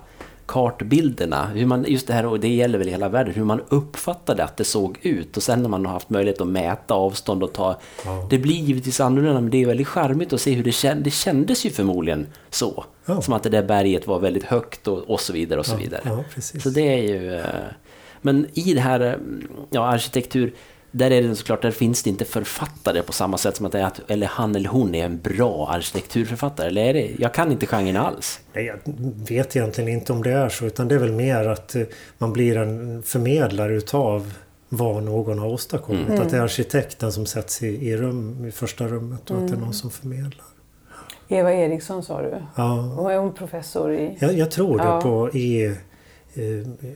[0.46, 1.46] kartbilderna.
[1.54, 4.44] Hur man, just det här, och det gäller väl i hela världen, hur man uppfattade
[4.44, 5.36] att det såg ut.
[5.36, 7.76] Och sen när man har haft möjlighet att mäta avstånd och ta...
[8.04, 8.26] Ja.
[8.30, 11.04] Det blir givetvis annorlunda, men det är väldigt charmigt att se hur det kändes.
[11.04, 12.84] Det kändes ju förmodligen så.
[13.06, 13.22] Ja.
[13.22, 16.00] Som att det där berget var väldigt högt och, och så vidare och så vidare.
[16.04, 16.62] Ja, precis.
[16.62, 17.34] Så det är ju...
[17.34, 17.44] eh,
[18.20, 19.14] Men i det här, eh,
[19.70, 20.52] ja, arkitektur,
[20.92, 23.80] där är det såklart, där finns det inte författare på samma sätt som att, det
[23.80, 26.66] är att eller han eller hon är en bra arkitekturförfattare.
[26.66, 28.40] Eller är det, jag kan inte genren alls.
[28.52, 28.78] Nej, jag
[29.28, 31.82] vet egentligen inte om det är så utan det är väl mer att eh,
[32.18, 34.32] man blir en förmedlare utav
[34.68, 36.08] vad någon har åstadkommit.
[36.08, 36.22] Mm.
[36.22, 39.54] Att det är arkitekten som sätts i, i, rum, i första rummet och att det
[39.54, 40.46] är någon som förmedlar.
[41.28, 42.34] Eva Eriksson sa du.
[42.56, 44.16] Ja, Och är hon professor i...
[44.20, 45.00] jag, jag tror det Ja.
[45.00, 45.74] på i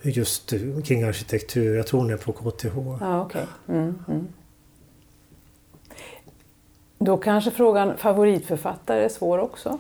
[0.03, 1.77] just eh, kring arkitektur.
[1.77, 2.77] Jag tror hon är på KTH.
[3.01, 3.46] Ja, okej.
[3.68, 4.27] Mm, mm.
[6.99, 9.79] Då kanske frågan favoritförfattare är svår också.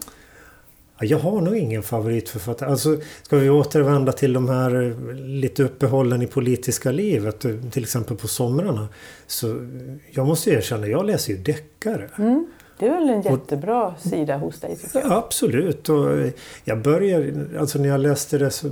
[0.98, 2.70] Ja, Jag har nog ingen favoritförfattare.
[2.70, 7.82] Alltså, ska vi återvända till de här eh, lite uppehållen i politiska livet, eh, till
[7.82, 8.88] exempel på somrarna.
[9.26, 9.46] Så
[10.10, 12.10] jag måste erkänna, jag läser ju deckare.
[12.18, 12.46] Mm.
[12.78, 15.88] Det är väl en jättebra sida hos dig absolut.
[15.88, 16.08] Och
[16.64, 18.70] jag började, alltså när jag läste det så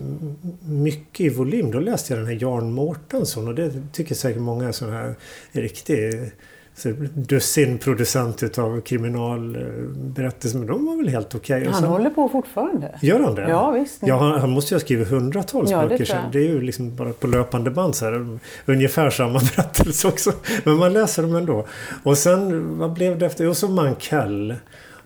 [0.68, 4.68] mycket i volym, då läste jag den här Jan Mårtensson och det tycker säkert många
[4.68, 5.14] är sån här
[5.52, 6.30] riktig
[6.76, 11.66] så dussin producent utav kriminalberättelser, men de var väl helt okej.
[11.66, 12.98] Och Han sen- håller på fortfarande.
[13.02, 13.48] Gör han det?
[13.48, 13.98] Ja, visst.
[14.00, 16.30] Ja, han, han måste ju ha skrivit hundratals Ja, det böcker sen.
[16.32, 20.32] Det är ju liksom bara på löpande band så här, ungefär samma berättelse också.
[20.64, 21.66] Men man läser dem ändå.
[22.02, 23.48] Och sen, vad blev det efter?
[23.48, 24.54] Och så Mankell.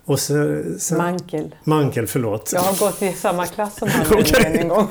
[0.09, 1.55] Och så, sen, Mankel.
[1.63, 2.51] Mankel, förlåt.
[2.53, 4.57] Jag har gått i samma klass som han Okej.
[4.59, 4.87] en gång.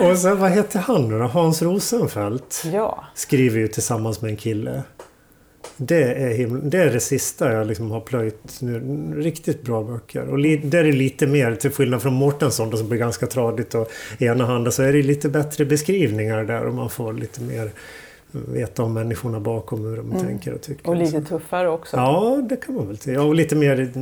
[0.10, 1.16] Och sen, vad hette han då?
[1.26, 3.04] Hans Rosenfeldt Ja.
[3.14, 4.82] skriver ju tillsammans med en kille.
[5.76, 8.80] Det är, himla, det är det sista jag liksom har plöjt nu.
[9.16, 10.28] Riktigt bra böcker.
[10.28, 13.90] Och li, där är lite mer, till skillnad från Mårtensson som blir ganska tradigt och
[14.18, 17.70] enahanda, så är det lite bättre beskrivningar där och man får lite mer
[18.32, 20.26] veta om människorna bakom hur de mm.
[20.26, 20.88] tänker och tycker.
[20.88, 21.96] Och lite tuffare också.
[21.96, 23.22] Ja, det kan man väl säga.
[23.22, 23.92] Och lite mer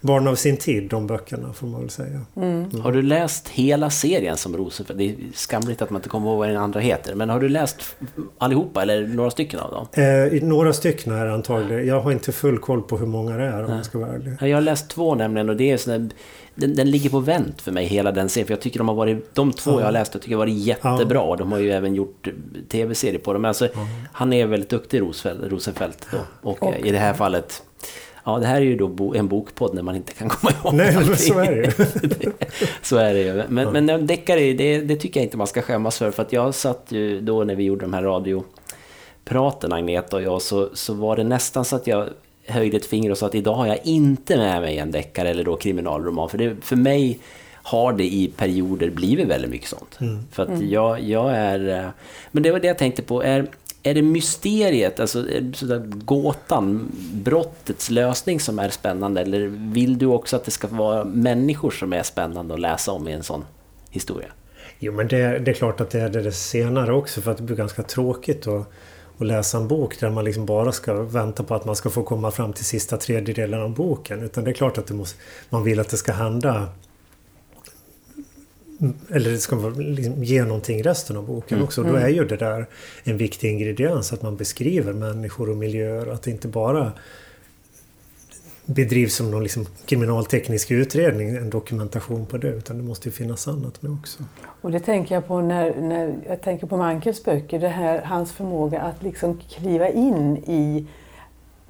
[0.00, 2.20] barn av sin tid, de böckerna får man väl säga.
[2.36, 2.64] Mm.
[2.64, 2.80] Mm.
[2.80, 4.98] Har du läst hela serien som Rosenfeldt?
[4.98, 7.14] Det är skamligt att man inte kommer ihåg vad den andra heter.
[7.14, 7.96] Men har du läst
[8.38, 10.04] allihopa eller några stycken av dem?
[10.04, 11.86] Eh, några stycken är antagligen.
[11.86, 14.36] Jag har inte full koll på hur många det är om jag ska vara ärlig.
[14.40, 16.10] Jag har läst två nämligen och det är sådana
[16.60, 18.46] den, den, ligger på vänt för mig hela den serien.
[18.46, 20.58] För jag tycker de har varit, de två jag har läst, jag tycker har varit
[20.58, 21.18] jättebra.
[21.18, 21.36] Ja.
[21.38, 22.28] De har ju även gjort
[22.68, 23.44] tv-serier på dem.
[23.44, 23.86] Alltså, ja.
[24.12, 25.52] Han är väldigt duktig, Rosenfeldt.
[25.52, 26.18] Rosenfeldt då.
[26.50, 27.62] Och, och, i det här fallet
[28.24, 30.96] Ja, det här är ju då en bokpodd när man inte kan komma ihåg Nej,
[30.96, 31.08] allting.
[31.08, 32.32] men så är det ju.
[32.82, 33.42] så är det ju.
[33.48, 33.80] Men, ja.
[33.80, 36.10] men deckare, det, det tycker jag inte man ska skämmas för.
[36.10, 40.42] För att jag satt ju då när vi gjorde de här radiopraten, Agneta och jag,
[40.42, 42.08] så, så var det nästan så att jag
[42.46, 45.44] höjde ett finger och sa att idag har jag inte med mig en deckare eller
[45.44, 46.28] då kriminalroman.
[46.28, 47.18] För, det, för mig
[47.62, 49.98] har det i perioder blivit väldigt mycket sånt.
[50.00, 50.18] Mm.
[50.32, 50.70] För att mm.
[50.70, 51.78] jag, jag är...
[51.78, 51.90] Eh,
[52.30, 53.22] men det var det jag tänkte på.
[53.22, 53.46] Är,
[53.82, 55.24] är det mysteriet, alltså
[55.86, 59.20] gåtan, brottets lösning som är spännande?
[59.20, 63.08] Eller vill du också att det ska vara människor som är spännande att läsa om
[63.08, 63.44] i en sån
[63.90, 64.28] historia?
[64.78, 67.42] Jo, men det, det är klart att det är det senare också för att det
[67.42, 68.46] blir ganska tråkigt.
[68.46, 68.72] Och
[69.20, 72.02] och läsa en bok där man liksom bara ska vänta på att man ska få
[72.02, 74.22] komma fram till sista tredjedelen av boken.
[74.22, 75.18] Utan det är klart att måste,
[75.50, 76.68] man vill att det ska hända
[79.10, 81.64] eller det ska liksom ge någonting resten av boken mm.
[81.64, 81.82] också.
[81.82, 82.02] Då mm.
[82.02, 82.66] är ju det där
[83.04, 86.06] en viktig ingrediens att man beskriver människor och miljöer.
[86.06, 86.92] Att det inte bara
[88.74, 93.48] bedrivs som någon liksom kriminalteknisk utredning, en dokumentation på det, utan det måste ju finnas
[93.48, 94.22] annat med också.
[94.60, 98.32] Och det tänker jag på när, när jag tänker på Mankels böcker, det här, hans
[98.32, 100.86] förmåga att liksom kliva in i,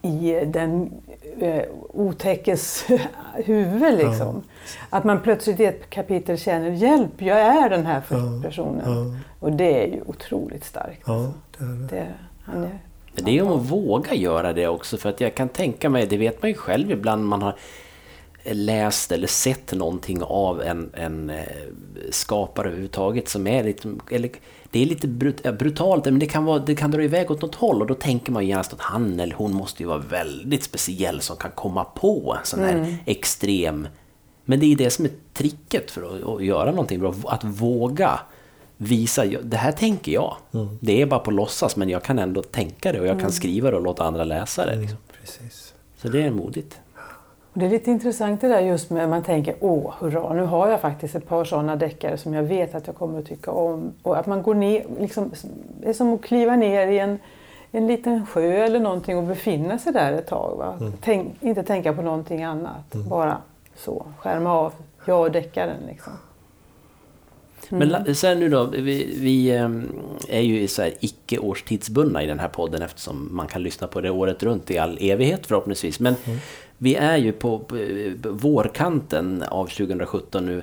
[0.02, 0.90] i den
[1.38, 2.84] eh, otäckes
[3.44, 3.98] huvud.
[3.98, 4.42] Liksom.
[4.42, 4.42] Ja.
[4.90, 8.02] Att man plötsligt i ett kapitel känner hjälp, jag är den här
[8.42, 8.82] personen.
[8.84, 9.16] Ja.
[9.38, 11.02] Och det är ju otroligt starkt.
[11.06, 11.86] Ja, det är det.
[11.90, 12.06] det
[12.44, 12.78] han är
[13.22, 16.06] men det är om att våga göra det också för att jag kan tänka mig,
[16.06, 17.56] det vet man ju själv ibland man har
[18.44, 21.44] läst eller sett någonting av en, en eh,
[22.10, 24.30] skapare överhuvudtaget som är lite, eller,
[24.70, 27.54] det är lite brut, brutalt men det kan, vara, det kan dra iväg åt något
[27.54, 31.20] håll och då tänker man genast att han eller hon måste ju vara väldigt speciell
[31.20, 32.94] som kan komma på en sån här mm.
[33.04, 33.88] extrem...
[34.44, 38.20] Men det är det som är tricket för att, att göra någonting bra, att våga
[38.82, 40.36] visa, det här tänker jag.
[40.54, 40.78] Mm.
[40.80, 43.32] Det är bara på låtsas men jag kan ändå tänka det och jag kan mm.
[43.32, 44.76] skriva det och låta andra läsa det.
[44.76, 44.98] Liksom.
[45.40, 45.50] Mm,
[45.96, 46.80] Så det är modigt.
[47.54, 50.68] Det är lite intressant det där just med att man tänker åh hurra, nu har
[50.68, 53.92] jag faktiskt ett par sådana deckare som jag vet att jag kommer att tycka om.
[54.02, 55.30] Och att man går ner, liksom,
[55.80, 57.18] det är som att kliva ner i en,
[57.70, 60.56] en liten sjö eller någonting och befinna sig där ett tag.
[60.56, 60.76] Va?
[60.80, 60.92] Mm.
[61.00, 63.08] Tänk, inte tänka på någonting annat, mm.
[63.08, 63.36] bara
[63.76, 64.72] så, skärma av,
[65.04, 66.12] jag och deckaren liksom.
[67.70, 68.14] Men mm.
[68.14, 69.88] sen nu då, vi, vi ehm,
[70.28, 74.00] är ju så här icke årstidsbundna i den här podden eftersom man kan lyssna på
[74.00, 76.00] det året runt i all evighet förhoppningsvis.
[76.00, 76.38] Men mm.
[76.78, 77.76] vi är ju på, på
[78.22, 80.62] vårkanten av 2017 nu.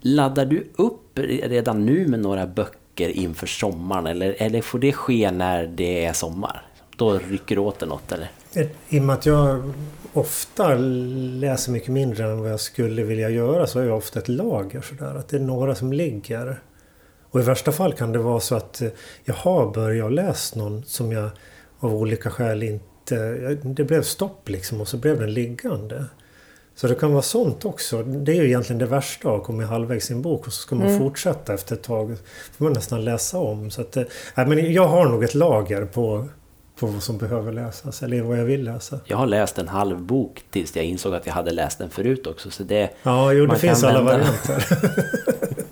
[0.00, 5.30] Laddar du upp redan nu med några böcker inför sommaren eller, eller får det ske
[5.30, 6.62] när det är sommar?
[6.96, 8.30] Då rycker du åt det något eller?
[8.88, 9.72] I och med att jag
[10.16, 14.28] ofta läser mycket mindre än vad jag skulle vilja göra så har jag ofta ett
[14.28, 15.14] lager sådär.
[15.14, 16.60] Att det är några som ligger.
[17.30, 18.88] Och i värsta fall kan det vara så att eh,
[19.24, 21.30] jag har börjat läsa någon som jag
[21.78, 23.54] av olika skäl inte...
[23.62, 26.04] Det blev stopp liksom och så blev den liggande.
[26.74, 28.02] Så det kan vara sånt också.
[28.02, 30.74] Det är ju egentligen det värsta att komma halvvägs i en bok och så ska
[30.74, 30.98] man mm.
[30.98, 32.16] fortsätta efter ett tag.
[32.52, 33.70] får man nästan läsa om.
[33.70, 36.28] Så att, äh, men jag har nog ett lager på
[36.80, 39.00] på vad som behöver läsas eller vad jag vill läsa.
[39.04, 42.26] Jag har läst en halv bok tills jag insåg att jag hade läst den förut
[42.26, 42.50] också.
[42.50, 44.64] Så det, ja, jo, det finns alla varianter.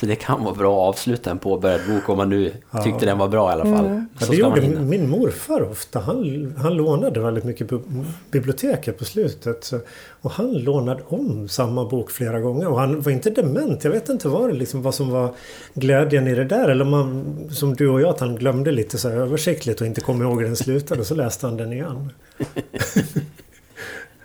[0.00, 2.82] Så det kan vara bra att avsluta en påbörjad bok om man nu ja.
[2.82, 3.86] tyckte den var bra i alla fall.
[3.86, 4.08] Mm.
[4.18, 6.00] Ja, det gjorde min morfar ofta.
[6.00, 7.68] Han, han lånade väldigt mycket
[8.30, 9.72] biblioteket på slutet.
[10.20, 12.68] Och han lånade om samma bok flera gånger.
[12.68, 13.84] Och han var inte dement.
[13.84, 15.34] Jag vet inte vad, det liksom, vad som var
[15.74, 16.68] glädjen i det där.
[16.68, 20.22] Eller man, som du och jag, att han glömde lite så översiktligt och inte kom
[20.22, 21.00] ihåg hur den slutade.
[21.00, 22.12] Och så läste han den igen.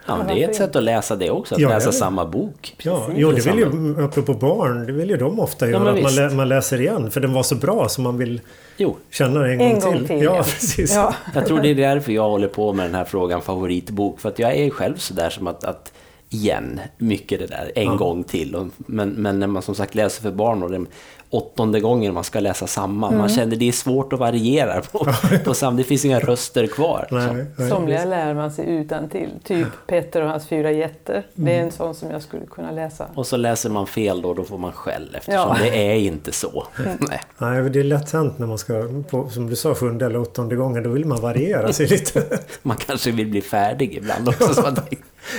[0.06, 2.76] Ja, det är ett sätt att läsa det också, att ja, läsa samma bok.
[2.84, 5.86] Ja, jo, det vill ju, apropå barn, det vill ju de ofta göra.
[5.86, 8.42] Ja, att man, lä, man, läser igen, för den var så bra så man vill
[8.78, 8.98] jo.
[9.12, 10.08] känna den en, en gång, till.
[10.08, 10.22] till.
[10.22, 10.96] Ja, precis.
[10.96, 11.16] Ja.
[11.34, 14.20] Jag tror det är därför jag håller på med den här frågan favoritbok.
[14.20, 15.92] För att jag är själv sådär som att, att
[16.30, 17.96] igen, mycket det där, en Ja.
[17.96, 18.56] gång till.
[18.56, 20.88] Och, men, men när man som sagt läser för barn och den
[21.32, 25.08] åttonde gången man ska läsa samma, man känner det är svårt att variera på,
[25.46, 27.08] på samma, det finns inga röster kvar.
[27.12, 27.70] Nej, nej.
[27.70, 29.30] Somliga lär man sig utan till.
[29.44, 31.26] Typ Petter och hans fyra jätter.
[31.34, 33.06] Det är en sån som jag skulle kunna läsa.
[33.16, 35.58] Och så läser man fel då, då får man skäll eftersom Ja.
[35.62, 36.68] det är inte så.
[37.00, 37.22] Nej.
[37.38, 38.74] Nej, det är lätt hänt när man ska,
[39.10, 40.84] på, som du sa, sjunde eller åttonde gången.
[40.84, 42.24] Då vill man variera sig lite.
[42.62, 44.76] Man kanske vill bli färdig ibland också.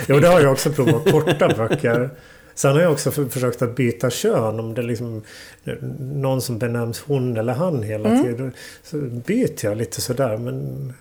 [0.07, 1.11] Jo, det har jag också provat.
[1.11, 2.11] Korta böcker.
[2.63, 4.61] Sen har jag också för, försökt att byta kön.
[4.61, 5.23] Om det är liksom
[5.99, 8.53] någon som benämns hon eller han hela tiden.
[8.83, 10.37] Så byter jag lite sådär.
[10.37, 10.93] Men,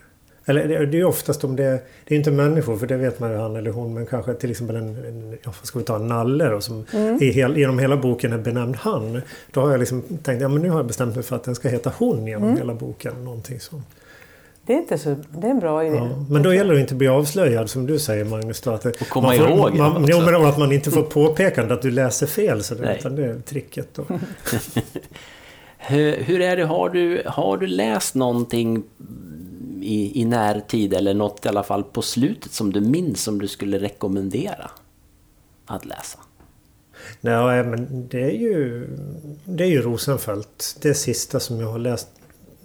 [0.46, 1.82] eller det det är oftast om det...
[2.08, 3.94] Det är inte människor, för det vet man ju han eller hon.
[3.94, 4.96] Men kanske till exempel en...
[5.44, 5.96] en ska vi ta?
[5.96, 6.86] En nalle då, som
[7.22, 9.22] i hel, genom hela boken är benämnd han.
[9.52, 11.56] Då har jag liksom tänkt, ja men nu har jag bestämt mig för att den
[11.56, 13.24] ska heta hon genom hela boken.
[13.24, 13.86] Någonting sånt.
[14.72, 15.96] Det är, inte så, det är en bra idé.
[15.96, 18.62] Ja, men då gäller det inte att bli avslöjad som du säger Magnus.
[18.62, 21.74] Då, att Och komma man får, ihåg man, jo, men att man inte får påpekande
[21.74, 22.64] att du läser fel.
[22.64, 24.06] Så det, utan det är tricket då.
[25.78, 28.84] hur, hur är det, har du, har du läst någonting
[29.82, 33.48] i, i närtid eller något i alla fall på slutet som du minns som du
[33.48, 34.72] skulle rekommendera
[35.66, 36.20] att läsa?
[37.22, 38.88] Nej, men det är ju,
[39.46, 40.78] det är ju Rosenfeldt.
[40.82, 42.08] Det sista som jag har läst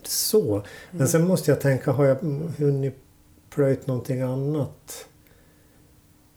[0.09, 0.62] så.
[0.90, 2.16] Men sen måste jag tänka, har jag
[2.59, 2.97] hunnit
[3.51, 5.07] plöjt någonting annat?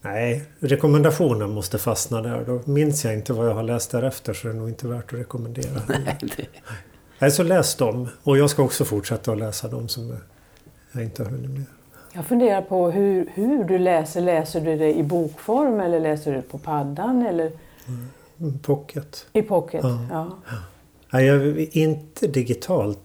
[0.02, 2.44] Nej, rekommendationen måste fastna där.
[2.46, 5.12] Då minns jag inte vad jag har läst därefter så det är nog inte värt
[5.12, 5.80] att rekommendera.
[5.88, 6.46] Nej, det-
[7.18, 8.08] Nej, så läs dem.
[8.22, 10.16] Och jag ska också fortsätta att läsa dem som
[10.92, 11.64] jag inte har hunnit med.
[12.12, 14.20] Jag funderar på hur, hur du läser.
[14.20, 17.52] Läser du det i bokform eller läser du det på paddan eller
[18.38, 19.26] Mm, Pocket.
[19.32, 19.80] i pocket?
[19.84, 20.06] Ja.
[20.10, 20.36] Ja.
[21.12, 22.98] Nej, jag, inte digitalt.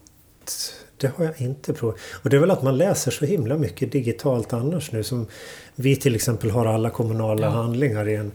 [0.98, 1.96] Det har jag inte provat.
[2.24, 5.04] Och det är väl att man läser så himla mycket digitalt annars nu.
[5.04, 5.28] Som
[5.76, 8.32] vi till exempel har alla kommunala handlingar i en,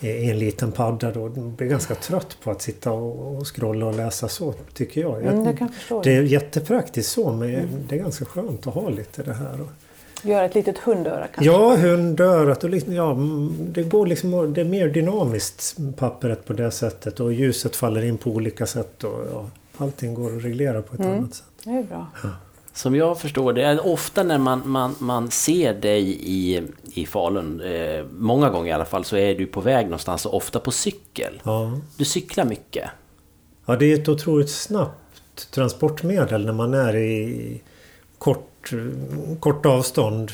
[0.00, 1.10] i en liten padda.
[1.10, 1.20] Då.
[1.28, 5.22] Man blir ganska trött på att sitta och, och scrolla och läsa så, tycker jag.
[5.22, 8.74] jag Mm, jag kan förstå det är jättepraktiskt så, men det är ganska skönt att
[8.74, 9.58] ha lite det här.
[10.22, 11.44] Göra ett litet hundöra kanske?
[11.52, 16.52] Ja, hundörat och liksom, ja, mm, det går liksom, det är mer dynamiskt pappret på
[16.52, 19.46] det sättet och ljuset faller in på olika sätt och ja,
[19.76, 21.18] allting går att reglera på ett Mm.
[21.18, 21.44] annat sätt.
[21.64, 22.06] Det är bra.
[22.72, 26.62] Som jag förstår det, är ofta när man, man, man ser dig i,
[26.94, 30.34] i Falun, eh, många gånger i alla fall, så är du på väg någonstans och
[30.34, 31.40] ofta på cykel.
[31.44, 31.80] Ja.
[31.96, 32.90] Du cyklar mycket.
[33.66, 37.62] ja, det är ett otroligt snabbt transportmedel när man är i
[38.18, 38.70] kort,
[39.40, 40.30] kort avstånd.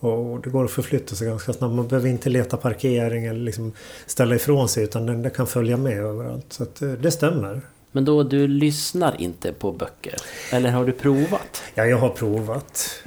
[0.00, 1.74] Och det går att förflytta sig ganska snabbt.
[1.74, 3.72] Man behöver inte leta parkering eller liksom
[4.06, 6.52] ställa ifrån sig utan den, den kan följa med överallt.
[6.52, 7.60] Så att, eh, det stämmer.
[7.98, 10.14] Men då du lyssnar inte på böcker?
[10.52, 11.62] Eller har du provat?
[11.74, 13.02] Ja, jag har provat.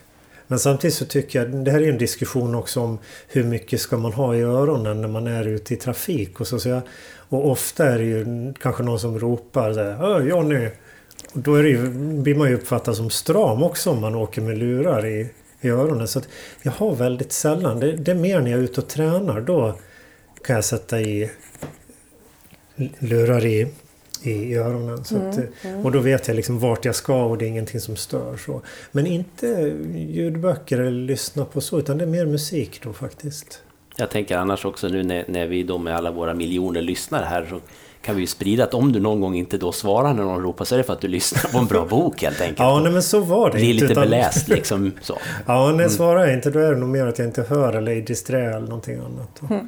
[0.48, 3.98] Men samtidigt så tycker jag, det här är en diskussion också om hur mycket ska
[3.98, 6.60] man ha i öronen när man är ute i trafik och så.
[6.60, 6.82] så jag,
[7.30, 10.70] och ofta är det ju kanske någon som ropar så här, Johnny!
[11.34, 11.90] Och då är det ju,
[12.22, 15.30] blir man ju uppfattad som stram också om man åker med lurar i,
[15.62, 16.08] i öronen.
[16.08, 16.28] Så att
[16.62, 19.76] jag har väldigt sällan, det, det är mer när jag är ute och tränar, då
[20.44, 21.32] kan jag sätta i
[23.00, 23.68] lurar i,
[24.24, 25.04] i öronen.
[25.04, 25.40] Så att,
[25.84, 28.38] Och då vet jag liksom vart jag ska och det är ingenting som stör.
[28.38, 28.62] Så.
[28.92, 33.62] Men inte ljudböcker eller lyssna på så, utan det är mer musik då faktiskt.
[33.98, 37.46] Jag tänker annars också nu när, när vi då med alla våra miljoner lyssnare här
[37.50, 37.60] så
[38.02, 40.66] kan vi ju sprida att om du någon gång inte då svarar när någon ropar
[40.66, 42.60] så är det för att du lyssnar på en bra bok helt enkelt.
[42.60, 45.18] Ja, nej, men så var det Blir lite utan- beläst liksom så.
[45.48, 47.74] Ja, när jag svarar jag inte då är det nog mer att jag inte hör
[47.74, 49.62] eller är disträ eller någonting annat.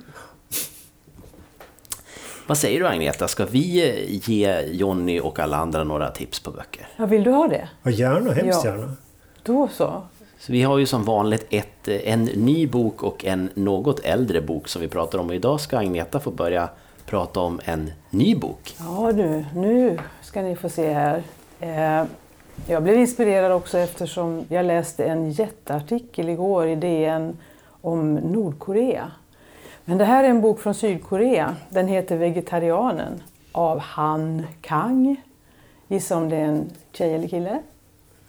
[2.48, 6.52] Vad säger du Agneta, ska vi eh, ge Jonny och alla andra några tips på
[6.52, 6.88] böcker?
[6.98, 7.70] Ja, vill du ha det?
[7.84, 8.72] Ja, gärna, hemskt Ja.
[8.72, 8.92] gärna.
[9.44, 10.02] Då så.
[10.40, 14.42] Så vi har ju som vanligt ett, eh, en ny bok och en något äldre
[14.42, 16.70] bok som vi pratar om och idag ska Agneta få börja
[17.06, 18.76] prata om en ny bok.
[18.80, 21.24] Ja du, nu ska ni få se här.
[21.60, 22.04] Eh,
[22.68, 27.38] jag blev inspirerad också eftersom jag läste en jätteartikel igår i DN
[27.82, 29.12] om Nordkorea.
[29.86, 31.56] Men det här är en bok från Sydkorea.
[31.70, 35.22] Den heter Vegetarianen av Han Kang.
[35.88, 37.60] Gissa om det är en tjej eller kille?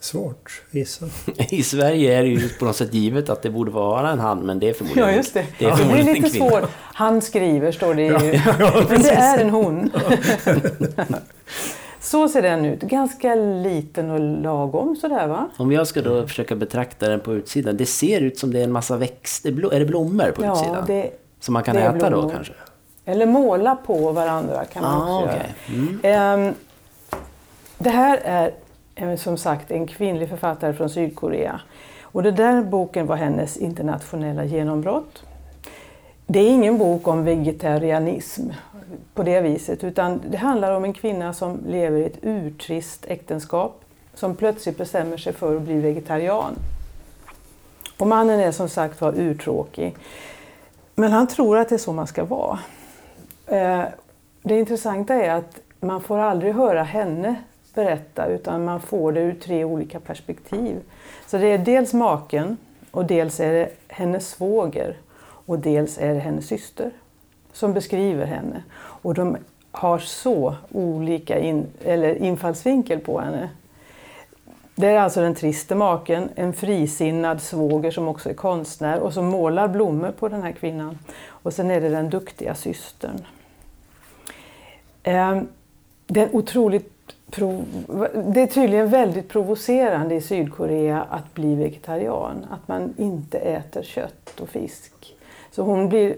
[0.01, 1.07] Svårt, gissa.
[1.51, 4.39] I Sverige är det ju på något sätt givet att det borde vara en han,
[4.39, 5.47] men det är förmodligen, Ja, just det.
[5.59, 6.71] det är det förmodligen blir en lite svårt.
[6.79, 8.11] Han skriver, står det ju.
[8.13, 9.07] ja, Men precis.
[9.09, 9.91] det är en hon.
[12.01, 12.81] Så ser den ut.
[12.81, 15.49] Ganska liten och lagom sådär va?
[15.57, 18.65] Om jag ska då försöka betrakta den på utsidan, det ser ut som det är
[18.65, 20.85] en massa växter, är det blommor på Ja, utsidan?
[20.87, 21.11] det,
[21.45, 22.53] som man kan äta då kanske?
[23.05, 25.37] eller måla på varandra kan man Ah, också.
[25.69, 26.01] Mm.
[26.03, 26.15] göra.
[26.15, 26.55] Ehm,
[27.79, 28.53] det här är
[28.95, 31.61] eh, som sagt en kvinnlig författare från Sydkorea.
[32.03, 35.23] Och den där boken var hennes internationella genombrott.
[36.27, 38.43] det är ingen bok om vegetarianism
[39.15, 43.81] på det viset utan det handlar om en kvinna som lever i ett urtrist äktenskap
[44.15, 46.55] som plötsligt bestämmer sig för att bli vegetarian.
[47.99, 49.95] Och mannen är som sagt var urtråkig.
[50.95, 52.59] Men han tror att det är så man ska vara.
[53.47, 53.83] Eh,
[54.43, 57.35] det intressanta är att man får aldrig höra henne
[57.75, 60.81] berätta utan man får det ur tre olika perspektiv.
[61.27, 62.57] Så det är dels maken
[62.91, 64.97] och dels är det hennes svåger
[65.47, 66.91] och dels är det hennes syster
[67.53, 68.63] som beskriver henne.
[68.77, 69.37] Och de
[69.71, 73.49] har så olika in, eller infallsvinkel på henne.
[74.75, 79.27] Det är alltså den triste maken, en frisinnad svåger som också är konstnär och som
[79.27, 80.99] målar blommor på den här kvinnan.
[81.27, 83.21] Och sen är det den duktiga systern.
[85.03, 85.49] Ehm,
[86.07, 86.91] det är, otroligt
[88.15, 92.47] det är tydligen väldigt provocerande i Sydkorea att bli vegetarian.
[92.51, 95.17] Att man inte äter kött och fisk.
[95.51, 96.17] Så hon blir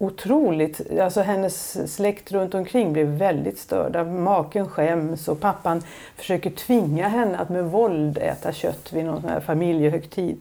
[0.00, 4.04] otroligt, alltså hennes släkt runt omkring blev väldigt störda.
[4.04, 5.82] Maken skäms och pappan
[6.16, 10.40] försöker tvinga henne att med våld äta kött vid någon sån här familjehögtid.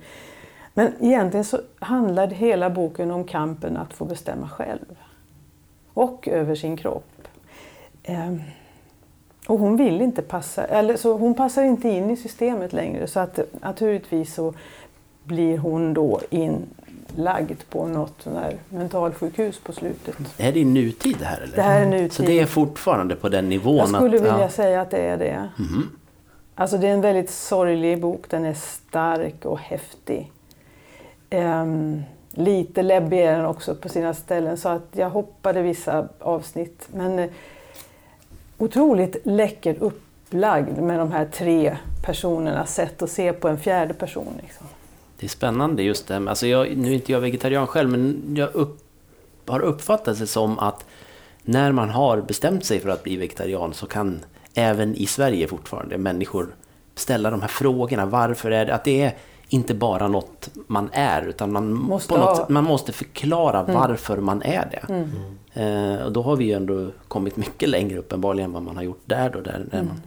[0.73, 4.97] Men egentligen så handlade hela boken om kampen att få bestämma själv.
[5.93, 7.27] Och över sin kropp.
[8.03, 8.41] Ehm,
[9.47, 13.19] och hon vill inte passa, eller så hon passar inte in i systemet längre så
[13.19, 14.53] att naturligtvis så
[15.23, 16.65] blir hon då in,
[17.17, 20.15] lagd på något sån här mentalsjukhus på slutet.
[20.37, 21.41] Är det nutid det här?
[21.41, 21.55] Eller?
[21.55, 22.13] Det här är nutid.
[22.13, 23.77] Så det är fortfarande på den nivån?
[23.77, 24.49] Jag skulle att, vilja ja.
[24.49, 25.49] säga att det är det.
[25.59, 25.89] Mm.
[26.55, 28.25] Alltså det är en väldigt sorglig bok.
[28.29, 30.31] Den är stark och häftig.
[31.31, 36.87] Um, lite läbbig är den också på sina ställen så att jag hoppade vissa avsnitt.
[36.93, 37.29] Men uh,
[38.57, 44.33] otroligt läckert upplagd med de här tre personernas sätt att se på en fjärde person.
[44.41, 44.67] Liksom.
[45.19, 48.49] Det är spännande just det alltså jag, Nu är inte jag vegetarian själv, men jag
[48.53, 48.79] upp,
[49.45, 50.85] har uppfattat det som att
[51.43, 54.19] när man har bestämt sig för att bli vegetarian så kan
[54.53, 56.55] även i Sverige fortfarande människor
[56.95, 58.05] ställa de här frågorna.
[58.05, 59.17] Varför är det att det är
[59.49, 63.75] inte bara något man är utan man måste, något, man måste förklara mm.
[63.75, 64.93] varför man är det.
[64.93, 65.09] Mm.
[65.53, 68.83] Eh, och då har vi ju ändå kommit mycket längre uppenbarligen än vad man har
[68.83, 69.29] gjort där.
[69.29, 69.87] Då, där, där mm.
[69.87, 70.01] man,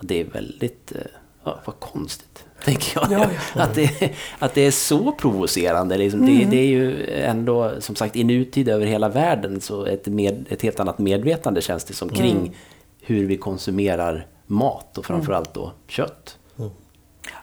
[0.00, 1.02] det är väldigt, eh,
[1.44, 3.12] ja, vad konstigt tänker jag.
[3.12, 3.62] Ja, ja.
[3.62, 5.98] Att, det, att det är så provocerande.
[5.98, 6.22] Liksom.
[6.22, 6.38] Mm.
[6.38, 10.46] Det, det, är ju ändå, som sagt, i nutid över hela världen så ett, med,
[10.48, 12.52] ett helt annat medvetande känns det som kring mm.
[13.00, 16.38] hur vi konsumerar mat och framförallt då kött.
[16.58, 16.70] Mm.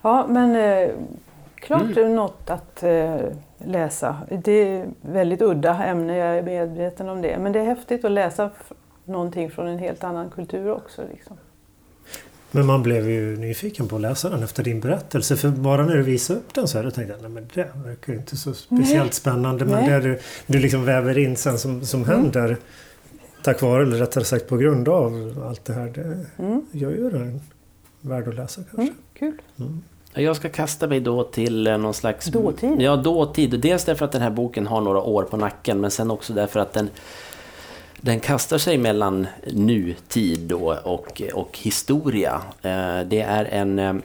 [0.02, 0.90] Ja, men eh,
[1.56, 2.16] klart mm.
[2.16, 3.16] något att eh,
[3.58, 4.16] läsa.
[4.44, 7.38] Det är väldigt udda ämne, jag är medveten om det.
[7.38, 8.50] Men det är häftigt att läsa
[9.06, 11.02] någonting från en helt annan kultur också.
[11.12, 11.38] Liksom.
[12.56, 15.36] Men man blev ju nyfiken på att läsa den efter din berättelse.
[15.36, 17.68] För bara när du visade upp den så här, då tänkte jag nej men det
[17.86, 19.14] verkar ju inte så speciellt Nej.
[19.14, 19.66] spännande.
[19.66, 19.90] Men Nej.
[19.90, 22.16] det du, du liksom väver in sen som, som mm.
[22.16, 22.58] händer
[23.44, 25.92] tack vare, eller rättare sagt på grund av allt det här.
[25.96, 26.66] Det mm.
[26.72, 27.42] gör ju den
[28.02, 28.82] värd att läsa kanske.
[28.82, 29.42] Mm, kul.
[29.60, 29.82] Mm.
[30.14, 32.26] Jag ska kasta mig då till eh, någon slags...
[32.26, 32.82] Dåtid?
[32.82, 33.60] Ja, dåtid.
[33.60, 36.60] Dels därför att den här boken har några år på nacken, men sen också därför
[36.60, 36.90] att den
[38.06, 42.42] den kastar sig mellan nutid då och, och historia.
[42.62, 43.96] Eh, det är en, eh,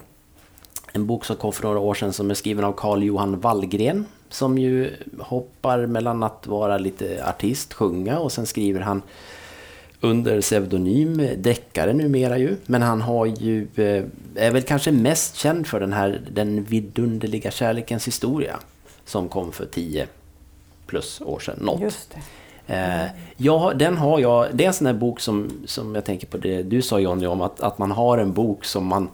[0.93, 4.07] en bok som kom för några år sedan som är skriven av Carl Johan Wallgren
[4.29, 9.03] som ju hoppar mellan att vara lite artist, sjunga och sen skriver han
[10.01, 12.57] under pseudonym deckare numera ju.
[12.67, 17.51] Men han har ju, eh, är väl kanske mest känd för den här Den vidunderliga
[17.51, 18.59] kärlekens historia
[19.05, 20.07] som kom för tio
[20.87, 21.59] plus år sedan.
[21.61, 21.81] Något.
[21.81, 22.21] Just det.
[22.71, 23.07] Eh,
[23.37, 26.37] jag, den har jag, det är en sån här bok som, som jag tänker på
[26.37, 29.09] det du sa Jonny om, att, att man har en bok som man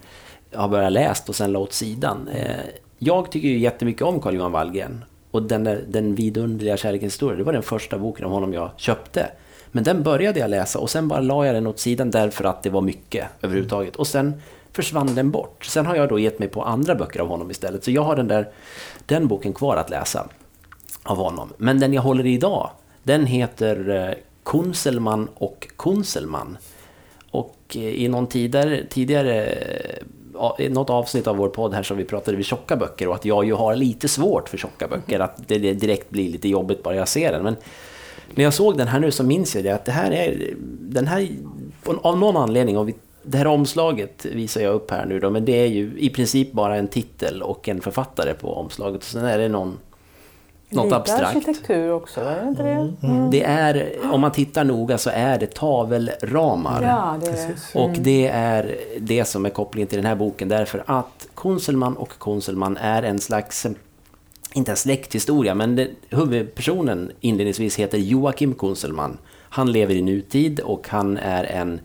[0.54, 2.28] har börjat läst och sen la åt sidan.
[2.28, 2.50] Eh,
[2.98, 5.04] jag tycker ju jättemycket om Carl Johan Wallgren.
[5.30, 8.70] Och den, där, den vidunderliga kärlekens historia, det var den första boken om honom jag
[8.76, 9.26] köpte.
[9.72, 12.62] Men den började jag läsa och sen bara la jag den åt sidan därför att
[12.62, 13.96] det var mycket överhuvudtaget.
[13.96, 14.42] Och sen
[14.72, 15.64] försvann den bort.
[15.64, 17.84] Sen har jag då gett mig på andra böcker av honom istället.
[17.84, 18.48] Så jag har den där
[19.06, 20.26] den boken kvar att läsa
[21.02, 21.52] av honom.
[21.56, 22.70] Men den jag håller i idag,
[23.06, 26.58] den heter eh, Kunselman och Kunselman.
[27.30, 29.58] Och eh, i någon tidigare, eh, tidigare
[30.58, 33.24] i något avsnitt av vår podd här så vi pratade vi tjocka böcker och att
[33.24, 35.20] jag ju har lite svårt för tjocka böcker.
[35.20, 37.42] Att det direkt blir lite jobbigt bara jag ser den.
[37.42, 37.56] Men
[38.34, 40.54] när jag såg den här nu så minns jag det att det här är...
[40.80, 41.28] Den här,
[41.84, 42.90] av någon anledning, och
[43.22, 46.52] det här omslaget visar jag upp här nu då, men det är ju i princip
[46.52, 49.00] bara en titel och en författare på omslaget.
[49.00, 49.78] Och sen är det någon
[50.68, 51.36] något Lite abstrakt.
[51.36, 52.70] arkitektur också, är det inte det?
[52.70, 52.96] Mm.
[53.02, 53.30] Mm.
[53.30, 56.82] Det är, om man tittar noga så är det tavelramar.
[56.82, 57.78] Ja, det är det.
[57.78, 62.18] Och det är det som är kopplingen till den här boken därför att Konselman och
[62.18, 63.66] Konselman är en slags
[64.52, 69.18] inte en släkthistoria, men det, huvudpersonen inledningsvis heter Joakim Kunselman.
[69.32, 71.80] Han lever i nutid och han är en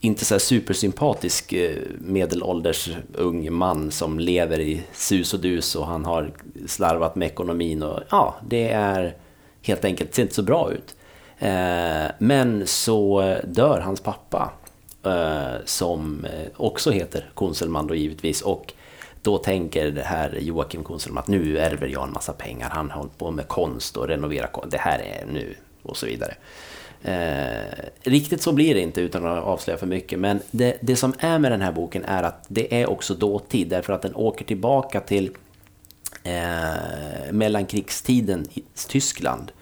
[0.00, 6.04] inte så supersympatisk eh, medelålders ung man som lever i sus och dus och han
[6.04, 6.32] har
[6.66, 9.16] slarvat med ekonomin och ja, det är
[9.62, 10.96] helt enkelt, ser inte så bra ut.
[11.38, 14.52] Eh, men så dör hans pappa
[15.04, 16.26] eh, som
[16.56, 18.72] också heter Konselman då givetvis och
[19.22, 22.70] då tänker det här Joakim Konselman att nu ärver jag en massa pengar.
[22.70, 24.70] Han har hållit på med konst och renovera konst.
[24.70, 26.34] Det här är nu och så vidare.
[27.02, 30.18] Eh, riktigt så blir det inte utan att avslöja för mycket.
[30.18, 33.68] Men det, det som är med den här boken är att det är också dåtid.
[33.68, 35.30] Därför att den åker tillbaka till
[36.22, 39.52] eh, mellankrigstiden i Tyskland.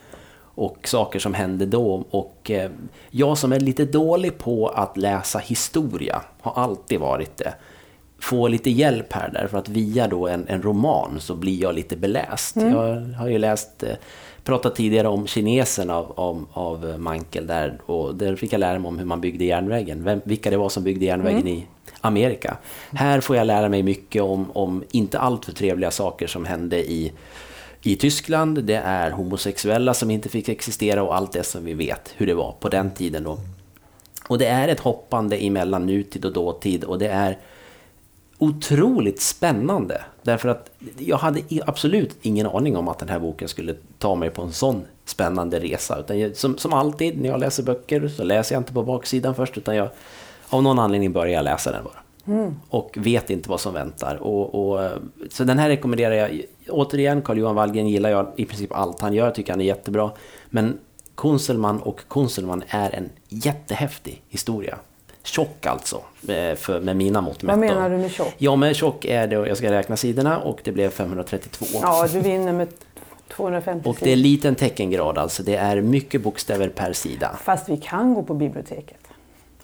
[0.54, 2.04] Och saker som hände då.
[2.10, 2.70] Och eh,
[3.10, 7.54] jag som är lite dålig på att läsa historia, har alltid varit det.
[8.20, 11.96] Får lite hjälp här därför att via då en, en roman så blir jag lite
[11.96, 12.56] beläst.
[12.56, 12.72] Mm.
[12.72, 13.94] Jag har ju läst eh,
[14.48, 18.88] pratat tidigare om kinesen av, av, av Mankel där och där fick jag lära mig
[18.88, 21.52] om hur man byggde järnvägen, vem, vilka det var som byggde järnvägen mm.
[21.52, 21.66] i
[22.00, 22.56] Amerika.
[22.92, 27.12] Här får jag lära mig mycket om, om inte alltför trevliga saker som hände i,
[27.82, 28.64] i Tyskland.
[28.64, 32.34] Det är homosexuella som inte fick existera och allt det som vi vet hur det
[32.34, 33.38] var på den tiden då.
[34.28, 37.38] Och det är ett hoppande emellan nutid och dåtid och det är
[38.38, 40.02] otroligt spännande.
[40.22, 44.30] Därför att jag hade absolut ingen aning om att den här boken skulle ta mig
[44.30, 45.98] på en sån spännande resa.
[46.00, 49.34] Utan jag, som, som alltid när jag läser böcker så läser jag inte på baksidan
[49.34, 49.88] först utan jag
[50.48, 52.02] av någon anledning börjar jag läsa den bara.
[52.34, 52.54] Mm.
[52.68, 54.16] Och vet inte vad som väntar.
[54.16, 54.90] Och, och,
[55.30, 56.42] så den här rekommenderar jag.
[56.68, 60.10] Återigen, Carl-Johan Wallgren gillar jag i princip allt han gör, tycker han är jättebra.
[60.50, 60.78] Men
[61.14, 64.78] Konselman och Konselman är en jättehäftig historia.
[65.28, 66.00] Tjock alltså,
[66.56, 68.34] för, med mina mått Vad menar du med tjock?
[68.38, 71.66] Ja, men tjock är det, jag ska räkna sidorna och det blev 532.
[71.82, 72.68] Ja, du vinner med
[73.28, 77.38] 250 Och det är liten teckengrad alltså, det är mycket bokstäver per sida.
[77.42, 78.98] Fast vi kan gå på biblioteket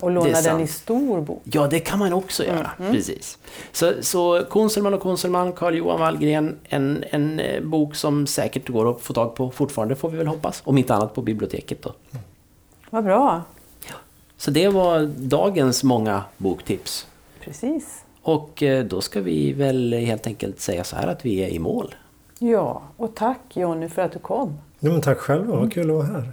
[0.00, 1.42] och låna den i stor bok.
[1.44, 2.70] Ja, det kan man också göra.
[2.78, 2.92] Mm.
[2.92, 3.38] Precis.
[3.72, 9.00] Så, så Konselman och Konselman, Carl-Johan Wallgren, en, en eh, bok som säkert går att
[9.00, 10.62] få tag på fortfarande, får vi väl hoppas.
[10.64, 11.92] Om inte annat på biblioteket då.
[12.90, 13.42] Vad bra.
[14.36, 17.06] Så det var dagens många boktips.
[17.40, 18.04] Precis.
[18.22, 21.58] Och eh, då ska vi väl helt enkelt säga så här att vi är i
[21.58, 21.94] mål.
[22.38, 24.58] Ja, och tack Jonny för att du kom.
[24.80, 26.32] Ja, men tack själv, vad kul att vara här.